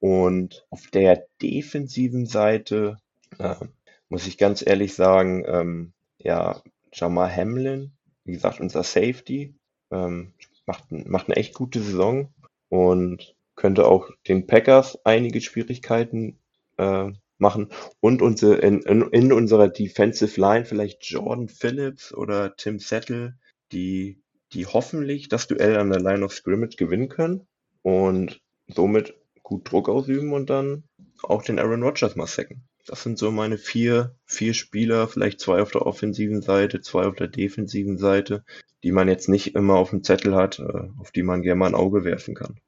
Und 0.00 0.66
auf 0.70 0.86
der 0.88 1.26
defensiven 1.40 2.26
Seite 2.26 2.98
äh, 3.38 3.54
muss 4.08 4.26
ich 4.26 4.36
ganz 4.38 4.64
ehrlich 4.66 4.94
sagen, 4.94 5.44
ähm, 5.46 5.92
ja, 6.18 6.62
Jamal 6.92 7.34
Hamlin, 7.34 7.92
wie 8.24 8.32
gesagt, 8.32 8.60
unser 8.60 8.82
Safety, 8.82 9.54
ähm, 9.90 10.34
macht, 10.66 10.90
macht 10.90 11.28
eine 11.28 11.36
echt 11.36 11.54
gute 11.54 11.80
Saison 11.80 12.32
und 12.68 13.34
könnte 13.56 13.86
auch 13.86 14.10
den 14.26 14.46
Packers 14.46 14.98
einige 15.04 15.40
Schwierigkeiten 15.40 16.38
äh, 16.76 17.12
machen. 17.38 17.68
Und 18.00 18.22
unsere, 18.22 18.56
in, 18.56 18.82
in, 18.82 19.02
in 19.10 19.32
unserer 19.32 19.68
Defensive 19.68 20.40
Line 20.40 20.64
vielleicht 20.64 21.04
Jordan 21.04 21.48
Phillips 21.48 22.12
oder 22.14 22.56
Tim 22.56 22.78
Settle, 22.78 23.38
die, 23.72 24.22
die 24.52 24.66
hoffentlich 24.66 25.28
das 25.28 25.46
Duell 25.46 25.76
an 25.78 25.90
der 25.90 26.00
Line 26.00 26.24
of 26.24 26.32
Scrimmage 26.32 26.76
gewinnen 26.76 27.08
können 27.08 27.46
und 27.82 28.40
somit 28.66 29.14
gut 29.42 29.70
Druck 29.70 29.88
ausüben 29.88 30.32
und 30.32 30.50
dann 30.50 30.84
auch 31.22 31.42
den 31.42 31.58
Aaron 31.58 31.82
Rodgers 31.82 32.16
mal 32.16 32.26
sacken. 32.26 32.66
Das 32.86 33.02
sind 33.02 33.18
so 33.18 33.30
meine 33.30 33.56
vier, 33.56 34.14
vier 34.26 34.52
Spieler, 34.52 35.08
vielleicht 35.08 35.40
zwei 35.40 35.62
auf 35.62 35.70
der 35.70 35.86
offensiven 35.86 36.42
Seite, 36.42 36.80
zwei 36.80 37.06
auf 37.06 37.16
der 37.16 37.28
defensiven 37.28 37.96
Seite, 37.96 38.44
die 38.82 38.92
man 38.92 39.08
jetzt 39.08 39.28
nicht 39.28 39.54
immer 39.54 39.76
auf 39.76 39.90
dem 39.90 40.04
Zettel 40.04 40.34
hat, 40.34 40.58
äh, 40.58 40.88
auf 40.98 41.10
die 41.10 41.22
man 41.22 41.42
gerne 41.42 41.58
mal 41.58 41.66
ein 41.68 41.74
Auge 41.74 42.04
werfen 42.04 42.34
kann. 42.34 42.60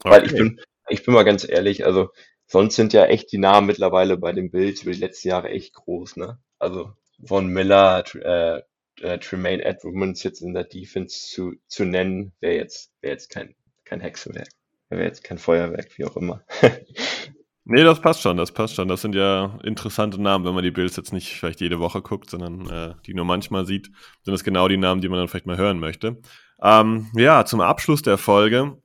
Okay. 0.00 0.10
Weil 0.10 0.26
ich 0.26 0.34
bin, 0.34 0.60
ich 0.88 1.04
bin 1.04 1.14
mal 1.14 1.24
ganz 1.24 1.48
ehrlich, 1.48 1.86
also 1.86 2.10
sonst 2.46 2.74
sind 2.74 2.92
ja 2.92 3.06
echt 3.06 3.30
die 3.30 3.38
Namen 3.38 3.68
mittlerweile 3.68 4.16
bei 4.16 4.32
den 4.32 4.50
Bills 4.50 4.82
über 4.82 4.92
die 4.92 5.00
letzten 5.00 5.28
Jahre 5.28 5.50
echt 5.50 5.74
groß, 5.74 6.16
ne? 6.16 6.38
Also 6.58 6.92
von 7.24 7.46
Miller, 7.46 8.04
äh, 8.14 8.62
äh, 9.00 9.18
Tremaine 9.18 9.64
Edmonds 9.64 10.22
jetzt 10.22 10.40
in 10.40 10.54
der 10.54 10.64
Defense 10.64 11.28
zu, 11.28 11.54
zu 11.68 11.84
nennen, 11.84 12.32
wäre 12.40 12.56
jetzt, 12.56 12.90
wäre 13.00 13.12
jetzt 13.12 13.30
kein, 13.30 13.54
kein 13.84 14.00
Hexenwerk. 14.00 14.48
Wäre 14.88 15.04
jetzt 15.04 15.24
kein 15.24 15.38
Feuerwerk, 15.38 15.98
wie 15.98 16.04
auch 16.04 16.16
immer. 16.16 16.44
nee, 17.66 17.84
das 17.84 18.00
passt 18.00 18.22
schon, 18.22 18.36
das 18.36 18.52
passt 18.52 18.74
schon. 18.74 18.88
Das 18.88 19.02
sind 19.02 19.14
ja 19.14 19.58
interessante 19.62 20.20
Namen, 20.20 20.44
wenn 20.44 20.54
man 20.54 20.64
die 20.64 20.70
Bills 20.70 20.96
jetzt 20.96 21.12
nicht 21.12 21.34
vielleicht 21.34 21.60
jede 21.60 21.78
Woche 21.78 22.00
guckt, 22.00 22.30
sondern 22.30 22.68
äh, 22.68 22.94
die 23.04 23.14
nur 23.14 23.24
manchmal 23.24 23.66
sieht, 23.66 23.90
sind 24.22 24.32
das 24.32 24.44
genau 24.44 24.68
die 24.68 24.78
Namen, 24.78 25.00
die 25.00 25.08
man 25.08 25.18
dann 25.18 25.28
vielleicht 25.28 25.46
mal 25.46 25.58
hören 25.58 25.78
möchte. 25.78 26.16
Ähm, 26.62 27.08
ja, 27.14 27.44
zum 27.44 27.60
Abschluss 27.60 28.02
der 28.02 28.18
Folge 28.18 28.80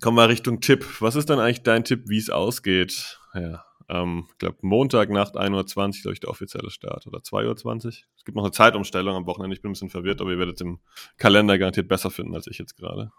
kommen 0.00 0.16
wir 0.16 0.28
Richtung 0.28 0.60
Tipp. 0.60 0.86
Was 1.00 1.16
ist 1.16 1.28
dann 1.30 1.40
eigentlich 1.40 1.62
dein 1.62 1.84
Tipp, 1.84 2.04
wie 2.06 2.18
es 2.18 2.30
ausgeht? 2.30 3.18
Ja, 3.34 3.64
ähm, 3.88 4.26
ich 4.30 4.38
glaube, 4.38 4.58
Montagnacht 4.62 5.36
1.20 5.36 5.54
Uhr, 5.54 5.64
glaube 6.02 6.12
ich, 6.12 6.20
der 6.20 6.30
offizielle 6.30 6.70
Start. 6.70 7.06
Oder 7.06 7.18
2.20 7.18 7.84
Uhr. 7.84 7.92
Es 8.16 8.24
gibt 8.24 8.36
noch 8.36 8.44
eine 8.44 8.52
Zeitumstellung 8.52 9.16
am 9.16 9.26
Wochenende. 9.26 9.54
Ich 9.54 9.62
bin 9.62 9.70
ein 9.70 9.74
bisschen 9.74 9.90
verwirrt, 9.90 10.20
aber 10.20 10.30
ihr 10.30 10.38
werdet 10.38 10.56
es 10.56 10.60
im 10.60 10.80
Kalender 11.16 11.58
garantiert 11.58 11.88
besser 11.88 12.10
finden 12.10 12.34
als 12.34 12.46
ich 12.46 12.58
jetzt 12.58 12.76
gerade. 12.76 13.12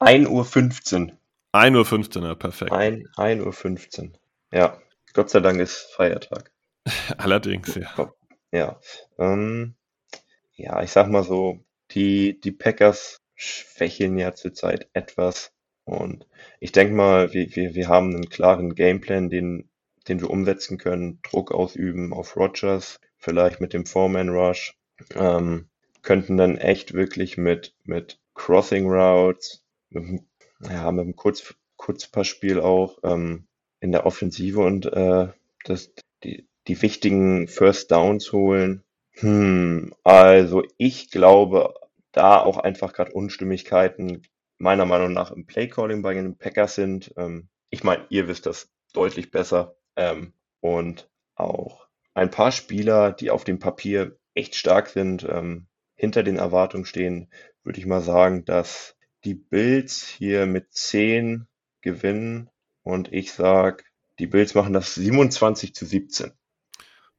1.15 0.00 0.28
Uhr. 0.28 1.18
1.15 1.52 2.18
Uhr, 2.18 2.26
ja, 2.26 2.34
perfekt. 2.34 2.72
1.15 2.72 4.02
Uhr. 4.02 4.12
Ja, 4.50 4.80
Gott 5.12 5.30
sei 5.30 5.40
Dank 5.40 5.60
ist 5.60 5.92
Feiertag. 5.92 6.52
Allerdings, 7.18 7.74
ja. 7.74 8.12
Ja, 8.50 8.80
ähm, 9.18 9.74
ja, 10.54 10.82
ich 10.82 10.90
sag 10.90 11.08
mal 11.08 11.22
so, 11.22 11.60
die, 11.90 12.40
die 12.40 12.52
Packers 12.52 13.20
schwächeln 13.34 14.18
ja 14.18 14.34
zurzeit 14.34 14.88
etwas. 14.94 15.52
Und 15.84 16.26
ich 16.60 16.72
denke 16.72 16.94
mal, 16.94 17.32
wir, 17.32 17.54
wir, 17.54 17.74
wir 17.74 17.88
haben 17.88 18.14
einen 18.14 18.28
klaren 18.28 18.74
Gameplan, 18.74 19.30
den 19.30 19.68
den 20.08 20.20
wir 20.20 20.30
umsetzen 20.30 20.78
können, 20.78 21.20
Druck 21.22 21.52
ausüben 21.52 22.12
auf 22.12 22.36
Rogers, 22.36 23.00
vielleicht 23.18 23.60
mit 23.60 23.72
dem 23.72 23.86
Foreman 23.86 24.30
Rush, 24.30 24.76
ähm, 25.14 25.68
könnten 26.02 26.36
dann 26.36 26.56
echt 26.56 26.94
wirklich 26.94 27.36
mit, 27.36 27.74
mit 27.84 28.18
Crossing 28.34 28.88
Routes, 28.88 29.62
mit, 29.90 30.22
ja, 30.60 30.90
mit 30.90 31.02
einem 31.02 31.16
Kurz, 31.16 31.54
Kurzpassspiel 31.76 32.60
auch 32.60 32.98
ähm, 33.04 33.46
in 33.80 33.92
der 33.92 34.06
Offensive 34.06 34.60
und 34.60 34.86
äh, 34.86 35.28
das, 35.64 35.92
die, 36.24 36.48
die 36.66 36.82
wichtigen 36.82 37.48
First 37.48 37.90
Downs 37.90 38.32
holen. 38.32 38.82
Hm, 39.12 39.94
also 40.04 40.62
ich 40.76 41.10
glaube, 41.10 41.74
da 42.12 42.40
auch 42.40 42.58
einfach 42.58 42.92
gerade 42.92 43.12
Unstimmigkeiten 43.12 44.22
meiner 44.58 44.86
Meinung 44.86 45.12
nach 45.12 45.30
im 45.30 45.46
Playcalling 45.46 46.02
bei 46.02 46.14
den 46.14 46.36
Packers 46.36 46.74
sind. 46.74 47.12
Ähm, 47.16 47.48
ich 47.70 47.84
meine, 47.84 48.04
ihr 48.10 48.28
wisst 48.28 48.46
das 48.46 48.70
deutlich 48.92 49.30
besser. 49.30 49.76
Ähm, 49.96 50.32
und 50.60 51.08
auch 51.34 51.86
ein 52.14 52.30
paar 52.30 52.50
Spieler, 52.50 53.12
die 53.12 53.30
auf 53.30 53.44
dem 53.44 53.58
Papier 53.58 54.18
echt 54.34 54.56
stark 54.56 54.88
sind, 54.88 55.26
ähm, 55.28 55.66
hinter 55.94 56.22
den 56.22 56.36
Erwartungen 56.36 56.84
stehen, 56.84 57.30
würde 57.62 57.78
ich 57.78 57.86
mal 57.86 58.00
sagen, 58.00 58.44
dass 58.44 58.96
die 59.24 59.34
Bills 59.34 60.06
hier 60.06 60.46
mit 60.46 60.72
10 60.72 61.46
gewinnen 61.80 62.50
und 62.88 63.12
ich 63.12 63.32
sage, 63.32 63.84
die 64.18 64.26
Bills 64.26 64.54
machen 64.54 64.72
das 64.72 64.94
27 64.94 65.74
zu 65.74 65.84
17. 65.84 66.32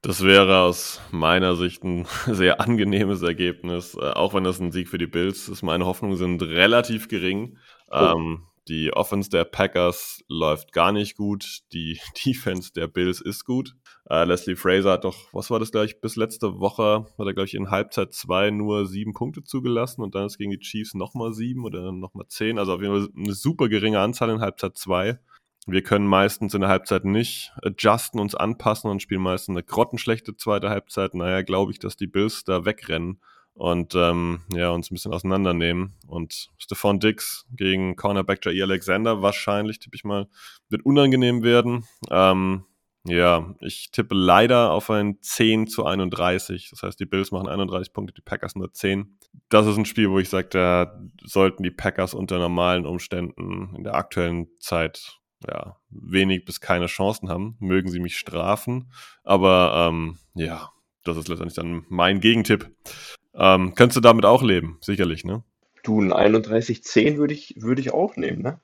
Das 0.01 0.23
wäre 0.23 0.62
aus 0.62 0.99
meiner 1.12 1.55
Sicht 1.55 1.84
ein 1.84 2.08
sehr 2.25 2.60
angenehmes 2.60 3.21
Ergebnis, 3.21 3.93
äh, 3.93 3.99
auch 3.99 4.34
wenn 4.34 4.43
das 4.43 4.60
ein 4.60 4.71
Sieg 4.71 4.89
für 4.89 4.97
die 4.97 5.05
Bills 5.05 5.47
ist. 5.47 5.62
Meine 5.62 5.86
Hoffnungen 5.86 6.17
sind 6.17 6.41
relativ 6.41 7.08
gering. 7.08 7.60
Oh. 7.91 8.15
Ähm, 8.15 8.47
die 8.67 8.93
Offense 8.93 9.29
der 9.29 9.45
Packers 9.45 10.23
läuft 10.27 10.71
gar 10.73 10.91
nicht 10.91 11.15
gut. 11.15 11.60
Die 11.71 11.99
Defense 12.25 12.73
der 12.73 12.88
Bills 12.88 13.21
ist 13.21 13.45
gut. 13.45 13.75
Äh, 14.10 14.23
Leslie 14.23 14.55
Fraser 14.55 14.93
hat 14.93 15.03
doch, 15.03 15.32
was 15.34 15.51
war 15.51 15.60
das 15.60 15.71
gleich, 15.71 16.01
bis 16.01 16.15
letzte 16.15 16.60
Woche 16.60 17.05
hat 17.15 17.27
er, 17.27 17.34
glaube 17.36 17.45
ich, 17.45 17.53
in 17.53 17.69
Halbzeit 17.69 18.12
2 18.15 18.49
nur 18.49 18.88
sieben 18.88 19.13
Punkte 19.13 19.43
zugelassen 19.43 20.01
und 20.01 20.15
dann 20.15 20.25
ist 20.25 20.39
gegen 20.39 20.49
die 20.49 20.60
Chiefs 20.60 20.95
nochmal 20.95 21.32
sieben 21.32 21.63
oder 21.63 21.91
nochmal 21.91 22.25
zehn. 22.27 22.58
Also 22.58 22.73
auf 22.73 22.82
jeden 22.82 22.95
Fall 22.95 23.10
eine 23.15 23.36
super 23.36 23.69
geringe 23.69 23.99
Anzahl 23.99 24.32
in 24.32 24.41
Halbzeit 24.41 24.75
2. 24.75 25.19
Wir 25.67 25.84
können 25.84 26.08
meistens 26.08 26.54
in 26.54 26.62
der 26.62 26.69
Halbzeit 26.69 27.06
nicht 27.06 27.54
adjusten, 27.62 28.19
uns 28.19 28.34
anpassen 28.34 28.89
und 28.89 29.02
spielen 29.02 29.22
meistens 29.22 29.54
eine 29.54 29.63
grottenschlechte 29.63 30.36
zweite 30.36 30.69
Halbzeit. 30.69 31.13
Naja, 31.13 31.41
glaube 31.41 31.72
ich, 31.72 31.80
dass 31.80 31.95
die 31.95 32.08
Bills 32.08 32.43
da 32.43 32.65
wegrennen 32.65 33.19
und 33.54 33.93
ähm, 33.93 34.41
ja, 34.54 34.69
uns 34.69 34.89
ein 34.89 34.95
bisschen 34.95 35.13
auseinandernehmen. 35.13 35.93
Und 36.08 36.50
Stephon 36.58 37.00
Dix 37.00 37.45
gegen 37.52 37.98
Cornerback 37.98 38.45
Jair 38.45 38.63
Alexander 38.63 39.22
wahrscheinlich, 39.22 39.80
tippe 39.80 39.95
ich 39.95 40.06
mal, 40.06 40.28
wird 40.69 40.86
unangenehm 40.86 41.43
werden. 41.43 41.86
Ähm, 42.10 42.63
ja, 43.04 43.54
ich 43.60 43.91
tippe 43.91 44.15
leider 44.15 44.72
auf 44.72 44.89
ein 44.89 45.17
10 45.22 45.67
zu 45.67 45.86
31. 45.86 46.69
Das 46.69 46.84
heißt, 46.84 47.00
die 47.00 47.06
Bills 47.06 47.32
machen 47.32 47.50
31 47.50 47.91
Punkte, 47.91 48.13
die 48.13 48.22
Packers 48.22 48.56
nur 48.56 48.72
10. 48.74 49.17
Das 49.50 49.67
ist 49.67 49.78
ein 49.78 49.86
Spiel, 49.86 50.10
wo 50.10 50.19
ich 50.19 50.30
sage, 50.30 50.48
da 50.50 50.98
sollten 51.24 51.63
die 51.63 51.72
Packers 51.72 52.13
unter 52.13 52.39
normalen 52.39 52.86
Umständen 52.86 53.76
in 53.76 53.84
der 53.84 53.95
aktuellen 53.95 54.48
Zeit 54.60 55.18
ja, 55.47 55.78
wenig 55.89 56.45
bis 56.45 56.60
keine 56.62 56.88
Chancen 56.88 57.30
haben. 57.30 57.56
Mögen 57.60 57.89
sie 57.89 57.99
mich 57.99 58.17
strafen. 58.17 58.91
Aber 59.23 59.88
ähm, 59.89 60.17
ja, 60.34 60.71
das 61.04 61.17
ist 61.17 61.28
letztendlich 61.28 61.56
dann 61.56 61.86
mein 61.89 62.19
Gegentipp. 62.19 62.69
Ähm, 63.34 63.75
könntest 63.75 63.97
du 63.97 64.02
damit 64.02 64.25
auch 64.25 64.43
leben, 64.43 64.78
sicherlich, 64.82 65.23
ne? 65.23 65.43
Du, 65.84 66.02
ein 66.02 66.12
31-10 66.12 67.17
würde 67.17 67.34
ich, 67.34 67.56
würde 67.58 67.82
ich 67.82 67.93
auch 67.93 68.15
nehmen, 68.15 68.41
ne? 68.41 68.60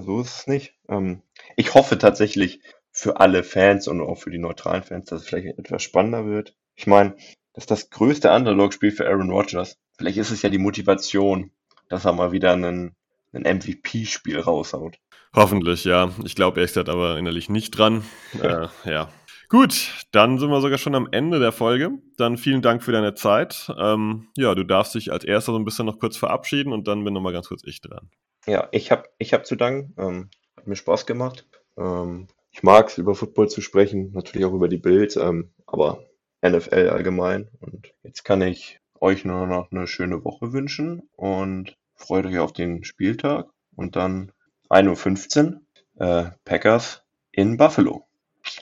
So 0.00 0.20
ist 0.20 0.40
es 0.40 0.46
nicht. 0.46 0.74
Ähm, 0.88 1.22
ich 1.56 1.74
hoffe 1.74 1.96
tatsächlich 1.96 2.60
für 2.90 3.20
alle 3.20 3.42
Fans 3.42 3.88
und 3.88 4.00
auch 4.00 4.18
für 4.18 4.30
die 4.30 4.38
neutralen 4.38 4.82
Fans, 4.82 5.06
dass 5.06 5.22
es 5.22 5.28
vielleicht 5.28 5.58
etwas 5.58 5.82
spannender 5.82 6.26
wird. 6.26 6.54
Ich 6.74 6.86
meine, 6.86 7.14
das 7.54 7.64
ist 7.64 7.70
das 7.70 7.90
größte 7.90 8.30
Underdog-Spiel 8.30 8.90
für 8.90 9.06
Aaron 9.06 9.30
Rodgers. 9.30 9.78
Vielleicht 9.96 10.18
ist 10.18 10.30
es 10.30 10.42
ja 10.42 10.50
die 10.50 10.58
Motivation, 10.58 11.50
dass 11.88 12.04
er 12.04 12.12
mal 12.12 12.32
wieder 12.32 12.52
einen, 12.52 12.94
ein 13.32 13.42
MVP-Spiel 13.42 14.38
raushaut. 14.38 14.98
Hoffentlich, 15.34 15.84
ja. 15.84 16.10
Ich 16.24 16.34
glaube 16.34 16.60
ehrlich 16.60 16.72
gesagt 16.72 16.88
aber 16.88 17.18
innerlich 17.18 17.48
nicht 17.48 17.70
dran. 17.72 18.04
äh, 18.42 18.68
ja, 18.84 19.08
Gut, 19.50 20.04
dann 20.12 20.38
sind 20.38 20.50
wir 20.50 20.60
sogar 20.60 20.76
schon 20.76 20.94
am 20.94 21.08
Ende 21.10 21.38
der 21.38 21.52
Folge. 21.52 21.92
Dann 22.18 22.36
vielen 22.36 22.60
Dank 22.60 22.82
für 22.82 22.92
deine 22.92 23.14
Zeit. 23.14 23.72
Ähm, 23.78 24.28
ja, 24.36 24.54
du 24.54 24.62
darfst 24.62 24.94
dich 24.94 25.10
als 25.10 25.24
erster 25.24 25.52
so 25.52 25.58
ein 25.58 25.64
bisschen 25.64 25.86
noch 25.86 25.98
kurz 25.98 26.18
verabschieden 26.18 26.70
und 26.70 26.86
dann 26.86 27.02
bin 27.02 27.14
nochmal 27.14 27.32
ganz 27.32 27.48
kurz 27.48 27.62
ich 27.64 27.80
dran. 27.80 28.10
Ja, 28.46 28.68
ich 28.72 28.90
habe 28.90 29.04
ich 29.16 29.32
hab 29.32 29.46
zu 29.46 29.56
danken. 29.56 29.94
Ähm, 29.96 30.30
hat 30.54 30.66
mir 30.66 30.76
Spaß 30.76 31.06
gemacht. 31.06 31.46
Ähm, 31.78 32.26
ich 32.50 32.62
mag 32.62 32.88
es, 32.88 32.98
über 32.98 33.14
Football 33.14 33.48
zu 33.48 33.62
sprechen, 33.62 34.12
natürlich 34.12 34.44
auch 34.44 34.52
über 34.52 34.68
die 34.68 34.76
Bild, 34.76 35.16
ähm, 35.16 35.54
aber 35.66 36.04
NFL 36.42 36.90
allgemein. 36.90 37.48
Und 37.60 37.94
jetzt 38.02 38.24
kann 38.24 38.42
ich 38.42 38.80
euch 39.00 39.24
nur 39.24 39.46
noch 39.46 39.70
eine 39.70 39.86
schöne 39.86 40.24
Woche 40.24 40.52
wünschen 40.52 41.08
und 41.16 41.74
freut 41.94 42.26
euch 42.26 42.38
auf 42.38 42.52
den 42.52 42.84
Spieltag 42.84 43.48
und 43.76 43.96
dann 43.96 44.32
1.15 44.70 45.60
Uhr 45.96 46.06
äh, 46.06 46.30
Packers 46.44 47.02
in 47.32 47.56
Buffalo. 47.56 48.06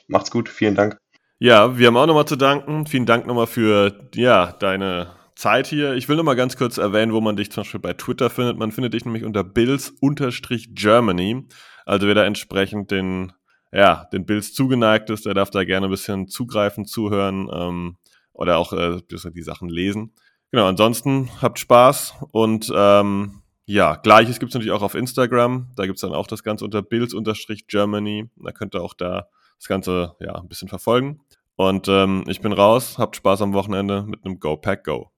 Macht's 0.08 0.30
gut, 0.30 0.48
vielen 0.48 0.74
Dank. 0.74 0.98
Ja, 1.38 1.76
wir 1.76 1.88
haben 1.88 1.98
auch 1.98 2.06
nochmal 2.06 2.26
zu 2.26 2.36
danken. 2.36 2.86
Vielen 2.86 3.04
Dank 3.04 3.26
nochmal 3.26 3.46
für 3.46 4.08
ja, 4.14 4.52
deine 4.52 5.12
Zeit 5.34 5.66
hier. 5.66 5.92
Ich 5.94 6.08
will 6.08 6.16
nochmal 6.16 6.36
ganz 6.36 6.56
kurz 6.56 6.78
erwähnen, 6.78 7.12
wo 7.12 7.20
man 7.20 7.36
dich 7.36 7.52
zum 7.52 7.62
Beispiel 7.62 7.80
bei 7.80 7.92
Twitter 7.92 8.30
findet. 8.30 8.56
Man 8.56 8.72
findet 8.72 8.94
dich 8.94 9.04
nämlich 9.04 9.24
unter 9.24 9.44
Bills-Germany. 9.44 11.46
Also 11.84 12.06
wer 12.06 12.14
da 12.14 12.24
entsprechend 12.24 12.90
den, 12.90 13.34
ja, 13.70 14.06
den 14.12 14.24
Bills 14.24 14.54
zugeneigt 14.54 15.10
ist, 15.10 15.26
der 15.26 15.34
darf 15.34 15.50
da 15.50 15.64
gerne 15.64 15.88
ein 15.88 15.90
bisschen 15.90 16.28
zugreifen, 16.28 16.86
zuhören 16.86 17.50
ähm, 17.52 17.98
oder 18.32 18.56
auch 18.56 18.72
äh, 18.72 19.02
die 19.10 19.42
Sachen 19.42 19.68
lesen. 19.68 20.14
Genau, 20.50 20.66
ansonsten 20.66 21.28
habt 21.42 21.58
Spaß 21.58 22.14
und 22.32 22.72
ähm, 22.74 23.42
ja, 23.66 23.96
gleiches 23.96 24.38
gibt 24.38 24.50
es 24.50 24.54
natürlich 24.54 24.72
auch 24.72 24.82
auf 24.82 24.94
Instagram. 24.94 25.72
Da 25.76 25.86
gibt 25.86 25.96
es 25.96 26.00
dann 26.02 26.14
auch 26.14 26.28
das 26.28 26.44
Ganze 26.44 26.64
unter 26.64 26.82
Bills-Germany. 26.82 28.30
Da 28.36 28.52
könnt 28.52 28.74
ihr 28.74 28.82
auch 28.82 28.94
da 28.94 29.28
das 29.58 29.68
Ganze 29.68 30.14
ja 30.20 30.36
ein 30.36 30.48
bisschen 30.48 30.68
verfolgen. 30.68 31.20
Und 31.56 31.88
ähm, 31.88 32.24
ich 32.28 32.40
bin 32.40 32.52
raus, 32.52 32.96
habt 32.98 33.16
Spaß 33.16 33.42
am 33.42 33.54
Wochenende 33.54 34.04
mit 34.04 34.24
einem 34.24 34.38
Go 34.38 34.56
Pack 34.56 34.84
Go. 34.84 35.10